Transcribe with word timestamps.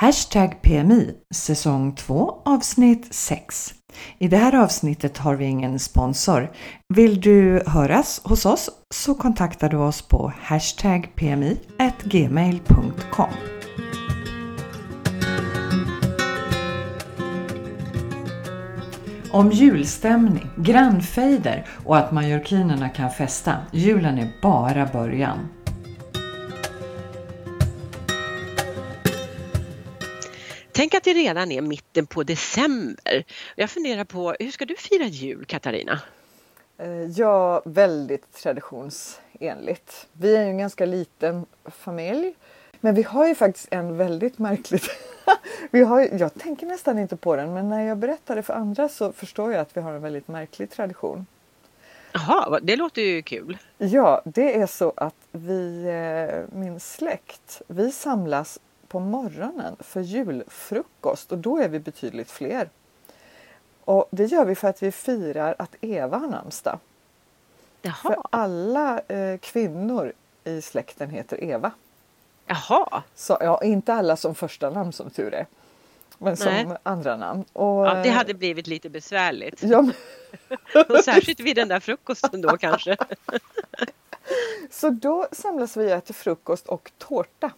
Hashtag 0.00 0.62
PMI 0.62 1.14
säsong 1.30 1.94
2 1.94 2.42
avsnitt 2.44 3.14
6. 3.14 3.74
I 4.18 4.28
det 4.28 4.36
här 4.36 4.54
avsnittet 4.54 5.18
har 5.18 5.34
vi 5.34 5.44
ingen 5.44 5.78
sponsor. 5.78 6.50
Vill 6.88 7.20
du 7.20 7.62
höras 7.66 8.20
hos 8.24 8.46
oss 8.46 8.70
så 8.94 9.14
kontaktar 9.14 9.68
du 9.68 9.76
oss 9.76 10.02
på 10.02 10.32
hashtag 10.40 11.12
pmi.gmail.com. 11.14 12.70
Om 19.32 19.50
julstämning, 19.50 20.46
grannfejder 20.56 21.66
och 21.84 21.96
att 21.96 22.12
majorkinerna 22.12 22.88
kan 22.88 23.10
festa. 23.10 23.56
Julen 23.72 24.18
är 24.18 24.32
bara 24.42 24.86
början. 24.86 25.38
Tänk 30.80 30.94
att 30.94 31.04
det 31.04 31.12
redan 31.12 31.52
är 31.52 31.60
mitten 31.60 32.06
på 32.06 32.22
december. 32.22 33.24
Jag 33.56 33.70
funderar 33.70 34.04
på, 34.04 34.34
hur 34.40 34.50
ska 34.50 34.64
du 34.64 34.76
fira 34.76 35.04
jul 35.04 35.44
Katarina? 35.44 36.00
Eh, 36.78 37.04
ja, 37.04 37.62
väldigt 37.64 38.32
traditionsenligt. 38.32 40.08
Vi 40.12 40.36
är 40.36 40.42
ju 40.42 40.48
en 40.48 40.58
ganska 40.58 40.86
liten 40.86 41.46
familj. 41.64 42.34
Men 42.80 42.94
vi 42.94 43.02
har 43.02 43.28
ju 43.28 43.34
faktiskt 43.34 43.68
en 43.70 43.96
väldigt 43.96 44.38
märklig... 44.38 44.80
vi 45.70 45.82
har, 45.82 46.00
jag 46.00 46.34
tänker 46.34 46.66
nästan 46.66 46.98
inte 46.98 47.16
på 47.16 47.36
den 47.36 47.54
men 47.54 47.68
när 47.68 47.82
jag 47.82 47.98
berättar 47.98 48.36
det 48.36 48.42
för 48.42 48.54
andra 48.54 48.88
så 48.88 49.12
förstår 49.12 49.52
jag 49.52 49.60
att 49.60 49.76
vi 49.76 49.80
har 49.80 49.92
en 49.92 50.02
väldigt 50.02 50.28
märklig 50.28 50.70
tradition. 50.70 51.26
Jaha, 52.12 52.60
det 52.62 52.76
låter 52.76 53.02
ju 53.02 53.22
kul. 53.22 53.58
Ja, 53.78 54.22
det 54.24 54.60
är 54.60 54.66
så 54.66 54.92
att 54.96 55.14
vi, 55.32 55.84
eh, 55.84 56.58
min 56.58 56.80
släkt, 56.80 57.62
vi 57.66 57.92
samlas 57.92 58.58
på 58.90 59.00
morgonen 59.00 59.76
för 59.80 60.00
julfrukost 60.00 61.32
och 61.32 61.38
då 61.38 61.58
är 61.58 61.68
vi 61.68 61.78
betydligt 61.78 62.30
fler. 62.30 62.68
Och 63.84 64.08
det 64.10 64.24
gör 64.24 64.44
vi 64.44 64.54
för 64.54 64.68
att 64.68 64.82
vi 64.82 64.92
firar 64.92 65.54
att 65.58 65.74
Eva 65.80 66.18
har 66.18 66.28
namnsdag. 66.28 66.78
Jaha. 67.82 67.94
För 67.94 68.16
alla 68.30 69.00
eh, 69.08 69.38
kvinnor 69.38 70.12
i 70.44 70.62
släkten 70.62 71.10
heter 71.10 71.44
Eva. 71.44 71.70
Jaha. 72.46 73.02
Så, 73.14 73.36
ja, 73.40 73.62
inte 73.64 73.94
alla 73.94 74.16
som 74.16 74.34
första 74.34 74.70
namn 74.70 74.92
som 74.92 75.10
tur 75.10 75.34
är. 75.34 75.46
Men 76.18 76.36
som 76.36 76.46
Nej. 76.52 76.66
andra 76.82 77.16
namn. 77.16 77.44
Och, 77.52 77.86
Ja, 77.86 77.94
det 77.94 78.10
hade 78.10 78.34
blivit 78.34 78.66
lite 78.66 78.88
besvärligt. 78.90 79.62
ja, 79.62 79.82
men- 79.82 79.94
Och 80.88 81.04
särskilt 81.04 81.40
vid 81.40 81.56
den 81.56 81.68
där 81.68 81.80
frukosten 81.80 82.40
då 82.40 82.56
kanske. 82.56 82.96
så 84.70 84.90
då 84.90 85.28
samlas 85.32 85.76
vi 85.76 85.86
och 85.86 85.90
äter 85.96 86.14
frukost 86.14 86.66
och 86.66 86.90
tårta. 86.98 87.50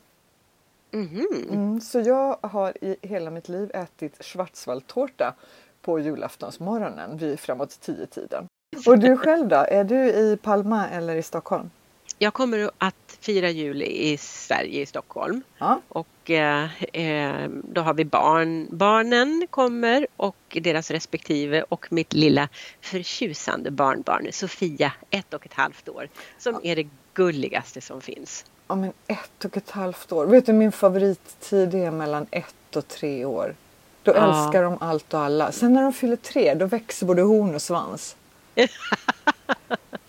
Mhm. 0.93 1.27
Mm, 1.51 1.81
så 1.81 2.01
jag 2.01 2.39
har 2.43 2.85
i 2.85 2.97
hela 3.03 3.31
mitt 3.31 3.48
liv 3.48 3.71
ätit 3.75 4.25
schwarzwaldtårta 4.25 5.35
på 5.83 5.98
julaftonsmorgonen 5.98 7.17
vid 7.17 7.41
framåt 7.41 7.81
tio 7.81 8.07
tiden. 8.07 8.47
Och 8.87 8.98
du 8.98 9.17
själv 9.17 9.48
då? 9.48 9.57
Är 9.57 9.85
du 9.85 10.09
i 10.09 10.39
Palma 10.43 10.89
eller 10.89 11.17
i 11.17 11.23
Stockholm? 11.23 11.70
Jag 12.19 12.35
kommer 12.35 12.70
att 12.79 13.19
fira 13.20 13.51
jul 13.51 13.83
i 13.83 14.17
Sverige, 14.17 14.83
i 14.83 14.87
Stockholm. 14.87 15.43
Ja. 15.59 15.81
Och 15.89 16.31
eh, 16.31 16.83
eh, 16.83 17.51
då 17.65 17.81
har 17.81 17.95
vi 17.95 18.05
barn. 18.05 18.69
Barnen 18.70 19.47
kommer 19.51 20.07
och 20.17 20.59
deras 20.63 20.91
respektive 20.91 21.63
och 21.63 21.87
mitt 21.91 22.13
lilla 22.13 22.48
förtjusande 22.81 23.70
barnbarn 23.70 24.29
Sofia, 24.33 24.93
ett 25.11 25.35
och 25.35 25.47
ett 25.47 25.55
halvt 25.55 25.89
år, 25.89 26.09
som 26.39 26.61
är 26.63 26.77
det 26.77 26.89
gulligaste 27.15 27.81
som 27.81 28.01
finns. 28.01 28.45
Ja 28.69 28.75
men 28.75 28.93
ett 29.07 29.45
och 29.45 29.57
ett 29.57 29.71
halvt 29.71 30.13
år. 30.13 30.27
Vet 30.27 30.47
du 30.47 30.53
min 30.53 30.73
favorittid 30.73 31.75
är 31.75 31.91
mellan 31.91 32.27
ett 32.31 32.77
och 32.77 32.89
tre 32.89 33.25
år. 33.25 33.55
Då 34.03 34.13
Ja. 34.17 34.29
älskar 34.45 34.63
de 34.63 34.77
allt 34.81 35.15
och 35.15 35.21
alla. 35.21 35.53
Sen 35.53 35.73
när 35.73 35.83
de 35.83 35.93
fyller 35.93 36.17
tre 36.17 36.55
då 36.55 36.67
växer 36.67 37.07
både 37.07 37.23
horn 37.23 37.55
och 37.55 37.63
svans. 37.63 38.17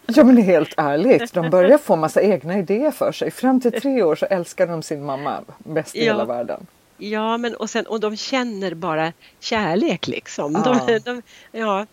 Ja 0.06 0.24
men 0.24 0.38
helt 0.38 0.74
ärligt, 0.78 1.34
de 1.34 1.50
börjar 1.50 1.78
få 1.78 1.96
massa 1.96 2.22
egna 2.22 2.58
idéer 2.60 2.92
för 2.92 3.12
sig. 3.12 3.32
Fram 3.32 3.62
till 3.62 3.82
tre 3.82 4.04
år 4.04 4.16
så 4.16 4.26
älskar 4.26 4.68
de 4.68 4.84
sin 4.84 5.04
mamma 5.06 5.42
bäst 5.58 5.96
i 5.96 6.06
Ja. 6.06 6.14
hela 6.14 6.26
världen. 6.26 6.68
Ja, 6.98 7.38
men 7.38 7.56
och, 7.56 7.70
sen, 7.70 7.86
och 7.86 8.00
de 8.00 8.18
känner 8.18 8.74
bara 8.74 9.14
kärlek 9.40 10.08
liksom. 10.08 10.62
Ja. 10.66 10.80
De, 10.88 11.00
de, 11.00 11.22
ja, 11.52 11.86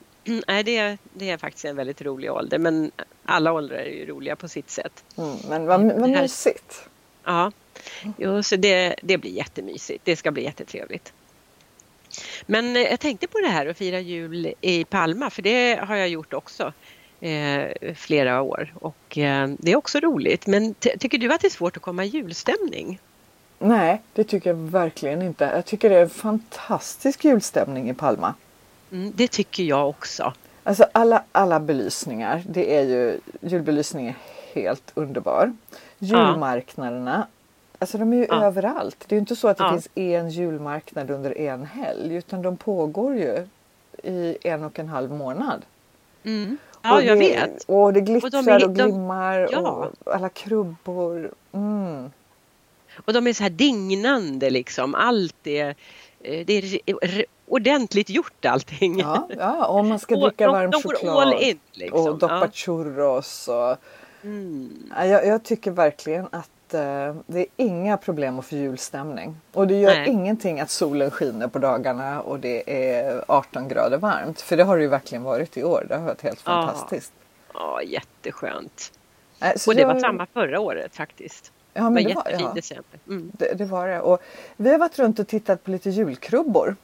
nej, 0.49 0.63
det, 0.63 0.99
det 1.13 1.31
är 1.31 1.39
faktiskt 1.39 1.65
en 1.65 1.77
väldigt 1.77 2.03
rolig 2.03 2.33
ålder, 2.33 2.59
men 2.59 2.91
alla 3.25 3.53
åldrar 3.53 3.77
är 3.77 3.91
ju 3.91 4.07
roliga 4.07 4.37
på 4.37 4.49
sitt 4.49 4.71
sätt. 4.71 5.05
Mm, 5.19 5.37
men 5.49 5.67
vad, 5.67 5.83
vad 5.83 6.11
här- 6.11 6.23
mysigt. 6.23 6.89
Ja, 7.25 7.53
jo, 8.17 8.43
så 8.43 8.57
det, 8.57 8.95
det 9.03 9.19
blir 9.19 9.31
jättemysigt. 9.31 10.05
Det 10.05 10.17
ska 10.17 10.31
bli 10.31 10.43
jättetrevligt. 10.45 11.13
Men 12.47 12.77
eh, 12.77 12.83
jag 12.83 13.01
tänkte 13.01 13.27
på 13.27 13.39
det 13.39 13.49
här 13.49 13.67
att 13.67 13.77
fira 13.79 14.01
jul 14.01 14.55
i 14.61 14.85
Palma, 14.85 15.31
för 15.31 15.43
det 15.43 15.75
har 15.75 15.97
jag 15.97 16.09
gjort 16.09 16.33
också 16.33 16.73
eh, 17.21 17.95
flera 17.95 18.43
år 18.43 18.75
och 18.81 19.19
eh, 19.19 19.49
det 19.59 19.73
är 19.73 19.77
också 19.77 20.01
roligt. 20.01 20.47
Men 20.47 20.75
tycker 20.75 21.19
du 21.19 21.33
att 21.33 21.41
det 21.41 21.47
är 21.47 21.51
svårt 21.51 21.77
att 21.77 21.83
komma 21.83 22.05
i 22.05 22.09
julstämning? 22.09 22.99
Nej, 23.59 24.03
det 24.15 24.25
tycker 24.25 24.51
jag 24.51 24.57
verkligen 24.57 25.23
inte. 25.23 25.45
Jag 25.45 25.65
tycker 25.65 25.91
det 25.91 25.97
är 25.97 26.03
en 26.03 26.11
fantastisk 26.11 27.25
julstämning 27.25 27.91
i 27.91 27.95
Palma. 27.95 28.35
Mm, 28.93 29.12
det 29.17 29.28
tycker 29.28 29.62
jag 29.62 29.89
också. 29.89 30.33
Alltså 30.62 30.87
alla, 30.93 31.23
alla 31.33 31.61
belysningar, 31.61 32.43
det 32.49 32.77
är 32.77 32.83
ju, 32.83 33.21
julbelysning 33.41 34.06
är 34.09 34.15
helt 34.55 34.93
underbar. 34.95 35.53
Julmarknaderna, 35.99 37.27
alltså 37.78 37.99
de 37.99 38.12
är 38.12 38.17
ju 38.17 38.27
Ja. 38.28 38.45
överallt. 38.45 38.97
Det 39.06 39.15
är 39.15 39.17
ju 39.17 39.21
inte 39.21 39.37
så 39.37 39.49
att 39.49 39.56
det 39.56 39.65
Ja. 39.65 39.71
finns 39.71 39.89
en 39.95 40.31
julmarknad 40.31 41.11
under 41.11 41.39
en 41.39 41.65
helg 41.67 42.15
utan 42.15 42.43
de 42.43 42.56
pågår 42.56 43.17
ju 43.17 43.47
i 44.03 44.37
en 44.43 44.65
och 44.65 44.78
en 44.78 44.89
halv 44.89 45.11
månad. 45.12 45.62
Mm. 46.25 46.57
Ja, 46.83 46.95
och 46.97 47.03
jag 47.03 47.17
det, 47.21 47.28
vet. 47.28 47.65
Och 47.67 47.93
det 47.93 48.01
glittrar 48.01 48.27
Och 48.39 48.45
de 48.45 48.51
är- 48.53 48.65
och 48.65 48.71
de- 48.71 48.83
glimmar 48.84 49.49
ja. 49.53 49.59
och 50.05 50.15
alla 50.15 50.28
krubbor. 50.28 51.31
Mm. 51.53 52.11
Och 53.05 53.12
de 53.12 53.27
är 53.27 53.33
så 53.33 53.43
här 53.43 53.51
dignande 53.51 54.51
liksom. 54.51 54.95
Allt 54.95 55.47
är, 55.47 55.75
det 56.23 56.51
är 56.53 56.79
r- 57.03 57.25
ordentligt 57.47 58.11
gjort 58.11 58.45
allting. 58.45 58.99
Ja, 59.01 59.29
ja, 59.39 59.67
och 59.67 59.85
man 59.85 59.99
ska 59.99 60.15
Och 60.17 60.21
dricka 60.21 60.47
de, 60.47 60.53
varm 60.53 60.71
de 60.71 60.83
går 60.83 60.95
choklad. 60.95 61.43
in 61.43 61.59
liksom. 61.73 62.01
Och 62.01 62.19
doppa 62.19 62.41
ja. 62.41 62.49
churros. 62.53 63.49
Och, 63.49 63.77
mm. 64.23 64.91
Ja, 64.97 65.07
Jag, 65.07 65.27
jag 65.27 65.43
tycker 65.45 65.71
verkligen 65.71 66.25
att 66.33 66.75
eh, 66.75 67.15
det 67.27 67.39
är 67.41 67.47
inga 67.57 67.97
problem 67.97 68.39
att 68.39 68.47
få 68.47 68.55
julstämning. 68.57 69.37
Och 69.53 69.67
det 69.67 69.81
gör 69.81 69.95
Nej. 69.95 70.09
ingenting 70.09 70.61
att 70.61 70.71
solen 70.71 71.11
skiner 71.11 71.49
på 71.49 71.59
dagarna 71.59 72.21
och 72.23 72.41
det 72.41 72.91
är 72.97 73.25
18 73.29 73.69
grader 73.69 73.99
varmt. 73.99 74.41
För 74.41 74.57
det 74.57 74.65
har 74.65 74.77
det 74.77 74.83
ju 74.83 74.89
verkligen 74.89 75.23
varit 75.25 75.57
i 75.57 75.65
år. 75.65 75.87
Det 75.89 75.95
har 75.97 76.03
varit 76.05 76.23
helt 76.23 76.41
fantastiskt. 76.41 77.13
Ja, 77.55 77.83
jätteskönt. 77.83 78.93
Så 79.57 79.71
Och 79.71 79.77
det 79.77 79.85
var 79.85 79.93
jag- 79.95 80.01
samma 80.01 80.27
förra 80.27 80.61
året 80.61 80.97
faktiskt. 80.97 81.53
Ja, 81.75 81.91
men 81.91 82.05
det 82.05 82.15
var, 82.15 82.23
jättefin 82.25 82.47
ja, 82.47 82.53
december. 82.55 82.99
Mm. 83.09 83.33
det, 83.39 83.55
det 83.55 83.65
var 83.65 83.89
det. 83.89 84.01
Och 84.01 84.23
vi 84.57 84.71
har 84.71 84.79
varit 84.79 84.99
runt 84.99 85.19
och 85.19 85.27
tittat 85.29 85.65
på 85.65 85.71
lite 85.71 85.91
julkrubbor. 85.91 86.77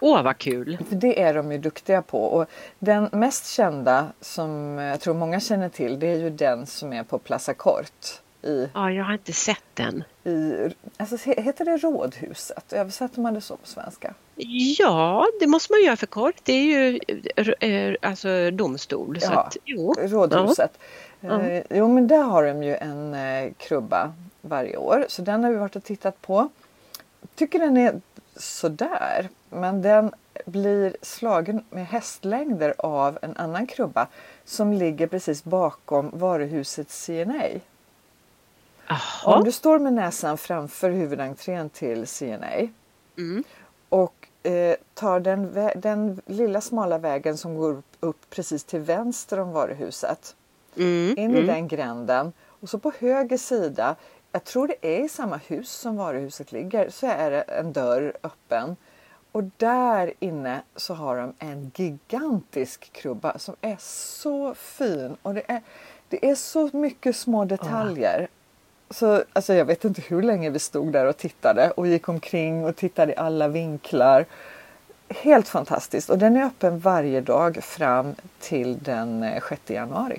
Åh, 0.00 0.22
vad 0.22 0.38
kul! 0.38 0.78
För 0.88 0.96
det 0.96 1.22
är 1.22 1.34
de 1.34 1.52
ju 1.52 1.58
duktiga 1.58 2.02
på. 2.02 2.24
Och 2.24 2.46
den 2.78 3.08
mest 3.12 3.46
kända 3.46 4.06
som 4.20 4.78
jag 4.78 5.00
tror 5.00 5.14
många 5.14 5.40
känner 5.40 5.68
till 5.68 5.98
det 5.98 6.06
är 6.06 6.16
ju 6.18 6.30
den 6.30 6.66
som 6.66 6.92
är 6.92 7.02
på 7.02 7.18
Plaza 7.18 7.54
Kort. 7.54 8.20
I, 8.42 8.68
Ja, 8.74 8.90
jag 8.90 9.04
har 9.04 9.12
inte 9.12 9.32
sett 9.32 9.64
den. 9.74 10.04
i, 10.24 10.68
alltså, 10.96 11.16
he- 11.16 11.40
heter 11.42 11.64
det 11.64 11.76
Rådhuset? 11.76 12.72
Översätter 12.72 13.20
man 13.20 13.34
det 13.34 13.40
så 13.40 13.56
på 13.56 13.66
svenska? 13.66 14.14
Ja, 14.36 15.26
det 15.40 15.46
måste 15.46 15.72
man 15.72 15.82
göra 15.82 15.96
för 15.96 16.06
kort. 16.06 16.34
Det 16.42 16.52
är 16.52 16.62
ju 16.62 17.00
eh, 17.36 17.70
eh, 17.70 17.94
alltså 18.02 18.50
domstol. 18.50 19.20
Så 19.20 19.32
Ja. 19.32 19.40
att, 19.40 19.56
jo. 19.64 19.92
Rådhuset. 19.98 20.78
Ja. 21.20 21.42
Eh, 21.42 21.62
jo 21.70 21.88
men 21.88 22.08
där 22.08 22.22
har 22.22 22.42
de 22.44 22.62
ju 22.62 22.76
en 22.76 23.14
eh, 23.14 23.52
krubba 23.58 24.12
varje 24.40 24.76
år. 24.76 25.04
Så 25.08 25.22
den 25.22 25.44
har 25.44 25.50
vi 25.50 25.56
varit 25.56 25.76
och 25.76 25.84
tittat 25.84 26.22
på. 26.22 26.48
Tycker 27.34 27.58
den 27.58 27.76
är 27.76 28.00
sådär. 28.36 29.28
Men 29.50 29.82
den 29.82 30.12
blir 30.46 30.96
slagen 31.02 31.64
med 31.70 31.86
hästlängder 31.86 32.74
av 32.78 33.18
en 33.22 33.36
annan 33.36 33.66
krubba 33.66 34.06
som 34.44 34.72
ligger 34.72 35.06
precis 35.06 35.44
bakom 35.44 36.10
varuhuset 36.12 36.90
CNA. 36.90 37.42
Jaha. 38.86 38.98
Om 39.36 39.44
du 39.44 39.52
står 39.52 39.78
med 39.78 39.92
näsan 39.92 40.38
framför 40.38 40.90
huvudentrén 40.90 41.70
till 41.70 42.06
CNA 42.06 42.68
Mm. 43.18 43.44
Och 43.92 44.28
eh, 44.42 44.76
tar 44.94 45.20
den, 45.20 45.70
den 45.76 46.20
lilla 46.26 46.60
smala 46.60 46.98
vägen 46.98 47.36
som 47.36 47.56
går 47.56 47.70
upp, 47.72 47.96
upp 48.00 48.30
precis 48.30 48.64
till 48.64 48.80
vänster 48.80 49.40
om 49.40 49.52
varuhuset 49.52 50.36
Mm. 50.76 51.14
in 51.18 51.30
i 51.30 51.34
Mm. 51.34 51.46
den 51.46 51.68
gränden 51.68 52.32
och 52.46 52.68
så 52.68 52.78
på 52.78 52.92
höger 52.98 53.36
sida, 53.36 53.96
jag 54.32 54.44
tror 54.44 54.66
det 54.68 54.86
är 54.98 55.04
i 55.04 55.08
samma 55.08 55.36
hus 55.36 55.70
som 55.72 55.96
varuhuset 55.96 56.52
ligger, 56.52 56.90
så 56.90 57.06
är 57.06 57.30
det 57.30 57.40
en 57.40 57.72
dörr 57.72 58.12
öppen. 58.22 58.76
Och 59.32 59.44
där 59.56 60.12
inne 60.18 60.62
så 60.76 60.94
har 60.94 61.16
de 61.16 61.32
en 61.38 61.70
gigantisk 61.74 62.92
krubba 62.92 63.38
som 63.38 63.56
är 63.60 63.76
så 63.80 64.54
fin 64.54 65.16
och 65.22 65.34
det 65.34 65.42
är, 65.46 65.62
det 66.08 66.30
är 66.30 66.34
så 66.34 66.70
mycket 66.72 67.16
små 67.16 67.44
detaljer. 67.44 68.28
Så 68.92 69.24
alltså, 69.32 69.54
jag 69.54 69.64
vet 69.64 69.84
inte 69.84 70.02
hur 70.08 70.22
länge 70.22 70.50
vi 70.50 70.58
stod 70.58 70.92
där 70.92 71.06
och 71.06 71.16
tittade 71.16 71.70
och 71.70 71.86
gick 71.86 72.08
omkring 72.08 72.64
och 72.64 72.76
tittade 72.76 73.12
i 73.12 73.16
alla 73.16 73.48
vinklar. 73.48 74.24
Helt 75.08 75.48
fantastiskt 75.48 76.10
och 76.10 76.18
den 76.18 76.36
är 76.36 76.44
öppen 76.44 76.78
varje 76.78 77.20
dag 77.20 77.64
fram 77.64 78.14
till 78.40 78.78
den 78.78 79.40
6 79.48 79.60
eh, 79.66 79.74
januari. 79.74 80.18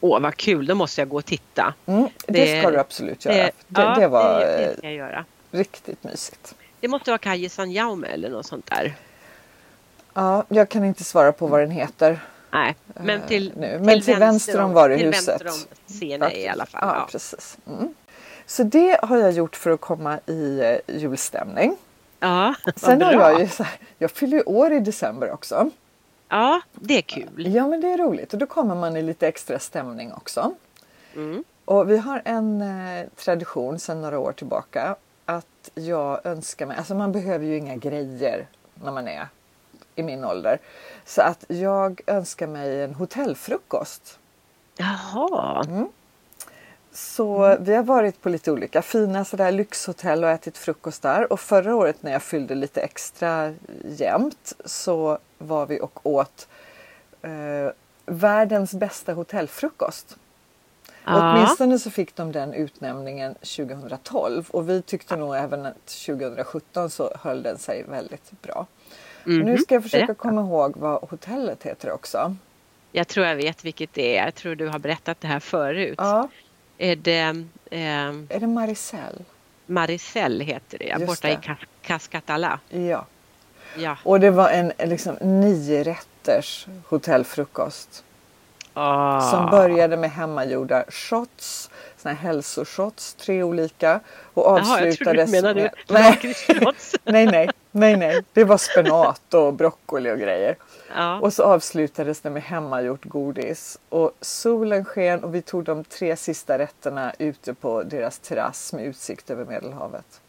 Åh 0.00 0.20
vad 0.20 0.36
kul, 0.36 0.66
då 0.66 0.74
måste 0.74 1.00
jag 1.00 1.08
gå 1.08 1.16
och 1.16 1.24
titta. 1.24 1.74
Mm, 1.86 2.08
det, 2.26 2.32
det, 2.32 2.60
ska 2.60 2.70
du 2.70 2.78
absolut 2.78 3.24
göra. 3.24 3.34
Det, 3.36 3.50
det, 3.68 3.82
ja, 3.82 3.94
det 3.98 4.08
var 4.08 4.40
det, 4.40 4.76
jag 4.82 4.92
göra. 4.92 5.24
riktigt 5.50 6.04
mysigt. 6.04 6.54
Det 6.80 6.88
måste 6.88 7.10
vara 7.10 7.18
Kaje 7.18 7.50
Jaume 7.66 8.06
eller 8.06 8.30
något 8.30 8.46
sånt 8.46 8.70
där. 8.70 8.94
Ja, 10.14 10.44
jag 10.48 10.68
kan 10.68 10.84
inte 10.84 11.04
svara 11.04 11.32
på 11.32 11.46
vad 11.46 11.60
den 11.60 11.70
heter. 11.70 12.20
Nej, 12.50 12.76
men 12.94 13.20
eh, 13.20 13.26
till, 13.26 13.52
nu. 13.56 13.78
Men 13.78 13.88
till, 13.88 14.04
till 14.04 14.16
vänster 14.16 14.62
om 14.62 14.72
varuhuset. 14.72 15.38
Till 15.38 15.46
vänster 15.46 15.48
om 15.48 15.76
scenen 15.86 16.32
i 16.32 16.48
alla 16.48 16.66
fall. 16.66 16.80
Ja, 16.82 16.96
ja. 16.96 17.08
precis. 17.10 17.58
Mm. 17.66 17.94
Så 18.46 18.62
det 18.62 19.00
har 19.02 19.18
jag 19.18 19.32
gjort 19.32 19.56
för 19.56 19.70
att 19.70 19.80
komma 19.80 20.18
i 20.26 20.60
uh, 20.60 20.96
julstämning. 20.96 21.76
Ja, 22.20 22.54
Sen 22.76 23.02
har 23.02 23.12
jag 23.12 23.40
ju 23.40 23.48
så 23.48 23.62
här, 23.62 23.78
jag 23.98 24.10
fyller 24.10 24.36
ju 24.36 24.42
år 24.42 24.72
i 24.72 24.80
december 24.80 25.30
också. 25.32 25.70
Ja, 26.28 26.60
det 26.72 26.98
är 26.98 27.02
kul. 27.02 27.54
Ja, 27.54 27.68
men 27.68 27.80
det 27.80 27.88
är 27.88 27.98
roligt 27.98 28.32
och 28.32 28.38
då 28.38 28.46
kommer 28.46 28.74
man 28.74 28.96
i 28.96 29.02
lite 29.02 29.28
extra 29.28 29.58
stämning 29.58 30.12
också. 30.12 30.54
Mm. 31.14 31.44
Och 31.64 31.90
vi 31.90 31.98
har 31.98 32.22
en 32.24 32.62
eh, 32.62 33.06
tradition 33.16 33.78
sedan 33.78 34.00
några 34.00 34.18
år 34.18 34.32
tillbaka 34.32 34.96
att 35.24 35.70
jag 35.74 36.26
önskar 36.26 36.66
mig, 36.66 36.76
alltså 36.76 36.94
man 36.94 37.12
behöver 37.12 37.46
ju 37.46 37.56
inga 37.56 37.76
grejer 37.76 38.46
när 38.74 38.92
man 38.92 39.08
är 39.08 39.28
i 39.96 40.02
min 40.02 40.24
ålder. 40.24 40.58
Så 41.04 41.22
att 41.22 41.44
jag 41.48 42.00
önskar 42.06 42.46
mig 42.46 42.82
en 42.82 42.94
hotellfrukost. 42.94 44.18
Jaha. 44.76 45.64
Mm. 45.68 45.88
Så 46.92 47.44
mm. 47.44 47.64
vi 47.64 47.74
har 47.74 47.82
varit 47.82 48.22
på 48.22 48.28
lite 48.28 48.52
olika 48.52 48.82
fina 48.82 49.24
sådär 49.24 49.52
lyxhotell 49.52 50.24
och 50.24 50.30
ätit 50.30 50.58
frukost 50.58 51.02
där. 51.02 51.32
Och 51.32 51.40
förra 51.40 51.76
året 51.76 52.02
när 52.02 52.12
jag 52.12 52.22
fyllde 52.22 52.54
lite 52.54 52.80
extra 52.80 53.54
jämnt 53.84 54.52
så 54.64 55.18
var 55.38 55.66
vi 55.66 55.80
och 55.80 56.06
åt 56.06 56.48
eh, 57.22 57.72
världens 58.06 58.74
bästa 58.74 59.12
hotellfrukost. 59.12 60.16
Ja. 61.06 61.32
Åtminstone 61.32 61.78
så 61.78 61.90
fick 61.90 62.16
de 62.16 62.32
den 62.32 62.54
utnämningen 62.54 63.34
2012 63.34 64.46
och 64.50 64.68
vi 64.68 64.82
tyckte 64.82 65.16
nog 65.16 65.36
även 65.36 65.66
att 65.66 65.86
2017 65.86 66.90
så 66.90 67.12
höll 67.22 67.42
den 67.42 67.58
sig 67.58 67.84
väldigt 67.88 68.42
bra. 68.42 68.66
Mm 69.26 69.40
-hmm. 69.40 69.44
Nu 69.44 69.58
ska 69.58 69.74
jag 69.74 69.82
försöka 69.82 70.06
Berätta. 70.06 70.14
komma 70.22 70.40
ihåg 70.40 70.76
vad 70.76 71.02
hotellet 71.02 71.62
heter 71.62 71.92
också. 71.92 72.36
Jag 72.92 73.08
tror 73.08 73.26
jag 73.26 73.36
vet 73.36 73.64
vilket 73.64 73.94
det 73.94 74.16
är. 74.16 74.24
Jag 74.24 74.34
tror 74.34 74.54
du 74.54 74.68
har 74.68 74.78
berättat 74.78 75.20
det 75.20 75.28
här 75.28 75.40
förut. 75.40 75.94
Ja. 75.98 76.28
Är 76.78 76.96
det... 76.96 77.44
Eh, 77.70 77.80
är 78.28 78.40
det 78.40 78.46
Maricel? 78.46 79.24
Maricel 79.66 80.40
heter 80.40 80.78
det, 80.78 80.84
Just 80.84 81.06
borta 81.06 81.28
det. 81.28 81.32
i 81.32 81.36
Cas 81.36 81.58
Cascatala. 81.82 82.60
Ja. 82.68 83.06
ja. 83.76 83.98
Och 84.02 84.20
det 84.20 84.30
var 84.30 84.50
en 84.50 84.72
liksom, 84.78 85.14
nio 85.20 85.82
rätters 85.82 86.66
hotellfrukost. 86.88 88.04
Ah. 88.78 89.20
Som 89.20 89.50
började 89.50 89.96
med 89.96 90.10
hemmagjorda 90.10 90.84
shots, 90.88 91.70
såna 91.96 92.14
här 92.14 92.22
hälsoshots, 92.22 93.14
tre 93.14 93.42
olika. 93.42 94.00
Och 94.34 94.46
avslutades 94.46 95.32
Jaha, 95.32 95.46
jag 95.46 95.56
med... 95.56 95.70
nej, 95.88 96.34
nej, 97.04 97.26
nej, 97.26 97.50
nej, 97.70 97.96
nej, 97.96 98.24
det 98.32 98.44
var 98.44 98.58
spenat 98.58 99.34
och 99.34 99.54
broccoli 99.54 100.10
och 100.10 100.18
grejer. 100.18 100.56
Ja. 100.96 101.20
Och 101.20 101.32
så 101.32 101.42
avslutades 101.42 102.20
det 102.20 102.30
med 102.30 102.42
hemmagjort 102.42 103.04
godis. 103.04 103.78
Och 103.88 104.12
solen 104.20 104.84
sken 104.84 105.24
och 105.24 105.34
vi 105.34 105.42
tog 105.42 105.64
de 105.64 105.84
tre 105.84 106.16
sista 106.16 106.58
rätterna 106.58 107.12
ute 107.18 107.54
på 107.54 107.82
deras 107.82 108.18
terrass 108.18 108.72
med 108.72 108.84
utsikt 108.84 109.30
över 109.30 109.44
Medelhavet. 109.44 110.20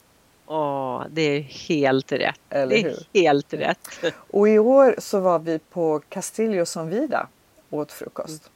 Åh, 0.45 1.03
det 1.09 1.21
är 1.21 1.41
helt 1.41 2.11
rätt. 2.11 2.39
Eller 2.49 2.75
det 2.75 2.81
är 2.81 2.83
hur? 2.83 3.21
helt 3.21 3.53
rätt. 3.53 3.89
Och 4.31 4.49
i 4.49 4.59
år 4.59 4.95
så 4.97 5.19
var 5.19 5.39
vi 5.39 5.59
på 5.59 6.01
Castillo 6.09 6.65
som 6.65 6.89
vida 6.89 7.27
åt 7.69 7.91
frukost. 7.91 8.49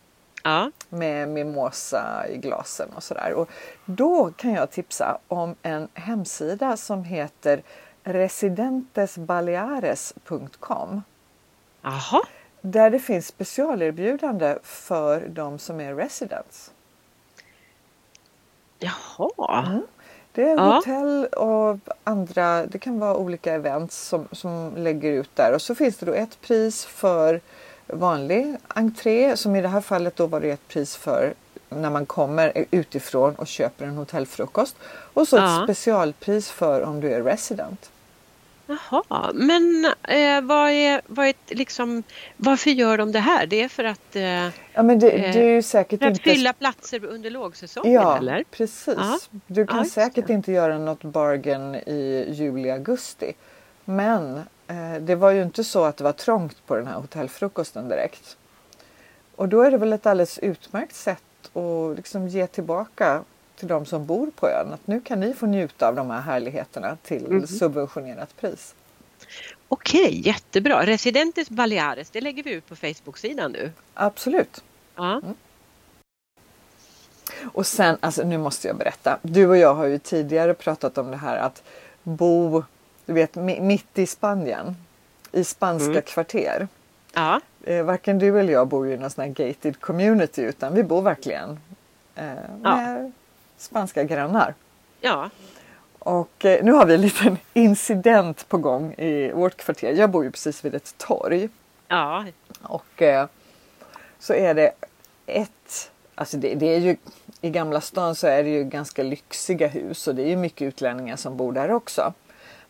Ja. 0.43 0.71
Med 0.89 1.29
mimosa 1.29 2.25
i 2.29 2.37
glasen 2.37 2.89
och 2.95 3.03
sådär. 3.03 3.33
Och 3.33 3.49
då 3.85 4.31
kan 4.31 4.53
jag 4.53 4.71
tipsa 4.71 5.17
om 5.27 5.55
en 5.61 5.87
hemsida 5.93 6.77
som 6.77 7.03
heter 7.03 7.63
residentesbaleares.com. 8.03 11.01
Aha. 11.81 12.23
Där 12.61 12.89
det 12.89 12.99
finns 12.99 13.27
specialerbjudande 13.27 14.57
för 14.63 15.27
de 15.27 15.59
som 15.59 15.81
är 15.81 15.95
residents. 15.95 16.71
Jaha. 18.79 19.65
Mm. 19.67 19.81
Det 20.31 20.49
är 20.49 20.55
ja. 20.55 20.75
hotell 20.75 21.25
och 21.25 21.77
andra, 22.03 22.65
det 22.65 22.79
kan 22.79 22.99
vara 22.99 23.17
olika 23.17 23.53
events 23.53 24.07
som, 24.07 24.27
som 24.31 24.73
lägger 24.75 25.11
ut 25.11 25.35
där 25.35 25.53
och 25.53 25.61
så 25.61 25.75
finns 25.75 25.97
det 25.97 26.05
då 26.05 26.13
ett 26.13 26.41
pris 26.41 26.85
för 26.85 27.41
vanlig 27.93 28.55
entré 28.67 29.37
som 29.37 29.55
i 29.55 29.61
det 29.61 29.67
här 29.67 29.81
fallet 29.81 30.15
då 30.15 30.27
var 30.27 30.39
det 30.39 30.51
ett 30.51 30.67
pris 30.67 30.95
för 30.95 31.33
när 31.69 31.89
man 31.89 32.05
kommer 32.05 32.65
utifrån 32.71 33.35
och 33.35 33.47
köper 33.47 33.85
en 33.85 33.97
hotellfrukost 33.97 34.75
och 35.13 35.27
så 35.27 35.37
ja. 35.37 35.57
ett 35.57 35.63
specialpris 35.63 36.49
för 36.49 36.81
om 36.81 37.01
du 37.01 37.13
är 37.13 37.23
resident. 37.23 37.91
Jaha, 38.65 39.31
men 39.33 39.85
eh, 40.03 40.41
vad 40.41 40.71
är, 40.71 41.01
vad 41.07 41.27
är 41.27 41.33
liksom, 41.47 42.03
varför 42.37 42.69
gör 42.69 42.97
de 42.97 43.11
det 43.11 43.19
här? 43.19 43.45
Det 43.45 43.61
är 43.61 43.67
för 43.67 43.83
att, 43.83 44.15
eh, 44.15 44.23
ja, 44.73 44.83
men 44.83 44.99
det, 44.99 45.09
det 45.09 45.39
är 45.39 45.55
ju 45.55 45.61
säkert 45.61 45.99
för 45.99 46.07
att 46.07 46.11
inte... 46.11 46.29
fylla 46.29 46.53
platser 46.53 47.05
under 47.05 47.29
lågsäsongen? 47.29 47.93
Ja, 47.93 48.17
eller? 48.17 48.43
precis. 48.51 48.95
Ja. 48.97 49.19
Du 49.47 49.67
kan 49.67 49.77
ja, 49.77 49.85
säkert 49.85 50.29
inte 50.29 50.51
göra 50.51 50.77
något 50.77 51.03
bargain 51.03 51.75
i 51.75 52.25
juli-augusti. 52.29 53.33
Men 53.85 54.35
eh, 54.37 54.43
det 54.99 55.15
var 55.15 55.31
ju 55.31 55.43
inte 55.43 55.63
så 55.63 55.83
att 55.83 55.97
det 55.97 56.03
var 56.03 56.11
trångt 56.11 56.65
på 56.67 56.75
den 56.75 56.87
här 56.87 56.95
hotellfrukosten 56.95 57.89
direkt. 57.89 58.37
Och 59.35 59.49
då 59.49 59.61
är 59.61 59.71
det 59.71 59.77
väl 59.77 59.93
ett 59.93 60.05
alldeles 60.05 60.39
utmärkt 60.39 60.95
sätt 60.95 61.23
att 61.53 61.97
liksom 61.97 62.27
ge 62.27 62.47
tillbaka 62.47 63.23
till 63.55 63.67
de 63.67 63.85
som 63.85 64.05
bor 64.05 64.31
på 64.35 64.49
ön 64.49 64.73
att 64.73 64.87
nu 64.87 65.01
kan 65.01 65.19
ni 65.19 65.33
få 65.33 65.45
njuta 65.45 65.87
av 65.87 65.95
de 65.95 66.09
här 66.09 66.21
härligheterna 66.21 66.97
till 67.03 67.25
mm. 67.25 67.47
subventionerat 67.47 68.37
pris. 68.37 68.75
Okej, 69.67 70.27
jättebra. 70.27 70.85
Residentes 70.85 71.49
Baleares, 71.49 72.09
det 72.09 72.21
lägger 72.21 72.43
vi 72.43 72.51
ut 72.51 72.67
på 72.67 72.75
Facebook-sidan 72.75 73.51
nu. 73.51 73.71
Absolut. 73.93 74.63
Ja. 74.95 75.11
Mm. 75.11 75.35
Och 77.53 77.67
sen, 77.67 77.97
alltså 77.99 78.23
nu 78.23 78.37
måste 78.37 78.67
jag 78.67 78.77
berätta. 78.77 79.19
Du 79.21 79.47
och 79.47 79.57
jag 79.57 79.73
har 79.73 79.85
ju 79.85 79.97
tidigare 79.97 80.53
pratat 80.53 80.97
om 80.97 81.11
det 81.11 81.17
här 81.17 81.37
att 81.37 81.63
bo, 82.03 82.63
du 83.11 83.15
vet, 83.15 83.35
mitt 83.61 83.99
i 83.99 84.07
Spanien. 84.07 84.75
I 85.31 85.43
spanska 85.43 85.91
mm. 85.91 86.01
kvarter. 86.01 86.67
Ja. 87.13 87.41
Eh, 87.63 87.83
varken 87.83 88.19
du 88.19 88.39
eller 88.39 88.53
jag 88.53 88.67
bor 88.67 88.87
ju 88.87 88.93
i 88.93 88.97
någon 88.97 89.09
sån 89.09 89.23
här 89.23 89.31
gated 89.31 89.79
community 89.79 90.41
utan 90.41 90.75
vi 90.75 90.83
bor 90.83 91.01
verkligen 91.01 91.59
eh, 92.15 92.25
med 92.61 93.11
spanska 93.57 94.03
grannar. 94.03 94.53
Ja. 95.01 95.29
Och 95.99 96.45
eh, 96.45 96.63
nu 96.63 96.71
har 96.71 96.85
vi 96.85 96.93
en 96.93 97.01
liten 97.01 97.37
incident 97.53 98.49
på 98.49 98.57
gång 98.57 98.93
i 98.93 99.31
vårt 99.31 99.57
kvarter. 99.57 99.93
Jag 99.93 100.09
bor 100.09 100.23
ju 100.23 100.31
precis 100.31 100.65
vid 100.65 100.75
ett 100.75 100.97
torg. 100.97 101.49
Ja. 101.87 102.25
Och 102.61 103.01
eh, 103.01 103.27
så 104.19 104.33
är 104.33 104.53
det 104.53 104.71
ett, 105.25 105.91
alltså 106.15 106.37
det, 106.37 106.55
det, 106.55 106.75
är 106.75 106.79
ju 106.79 106.95
i 107.41 107.49
Gamla 107.49 107.81
stan 107.81 108.15
så 108.15 108.27
är 108.27 108.43
det 108.43 108.49
ju 108.49 108.63
ganska 108.63 109.03
lyxiga 109.03 109.67
hus 109.67 110.07
och 110.07 110.15
det 110.15 110.23
är 110.23 110.27
ju 110.27 110.35
mycket 110.35 110.61
utlänningar 110.61 111.15
som 111.15 111.37
bor 111.37 111.51
där 111.51 111.71
också. 111.71 112.13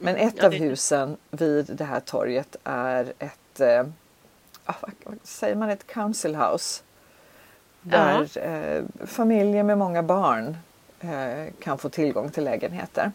Men 0.01 0.15
ett 0.15 0.33
ja, 0.37 0.45
av 0.45 0.51
husen 0.51 1.17
vid 1.31 1.65
det 1.65 1.83
här 1.83 1.99
torget 1.99 2.55
är 2.63 3.13
ett, 3.19 3.59
eh, 3.59 3.85
ah, 4.65 4.75
vad 4.81 5.17
säger 5.23 5.55
man, 5.55 5.69
ett 5.69 5.87
council 5.87 6.35
house. 6.35 6.83
Där 7.81 8.29
ja. 8.35 8.41
eh, 8.41 8.83
familjer 9.05 9.63
med 9.63 9.77
många 9.77 10.03
barn 10.03 10.57
Eh, 11.03 11.53
kan 11.59 11.77
få 11.77 11.89
tillgång 11.89 12.29
till 12.29 12.43
lägenheter. 12.43 13.11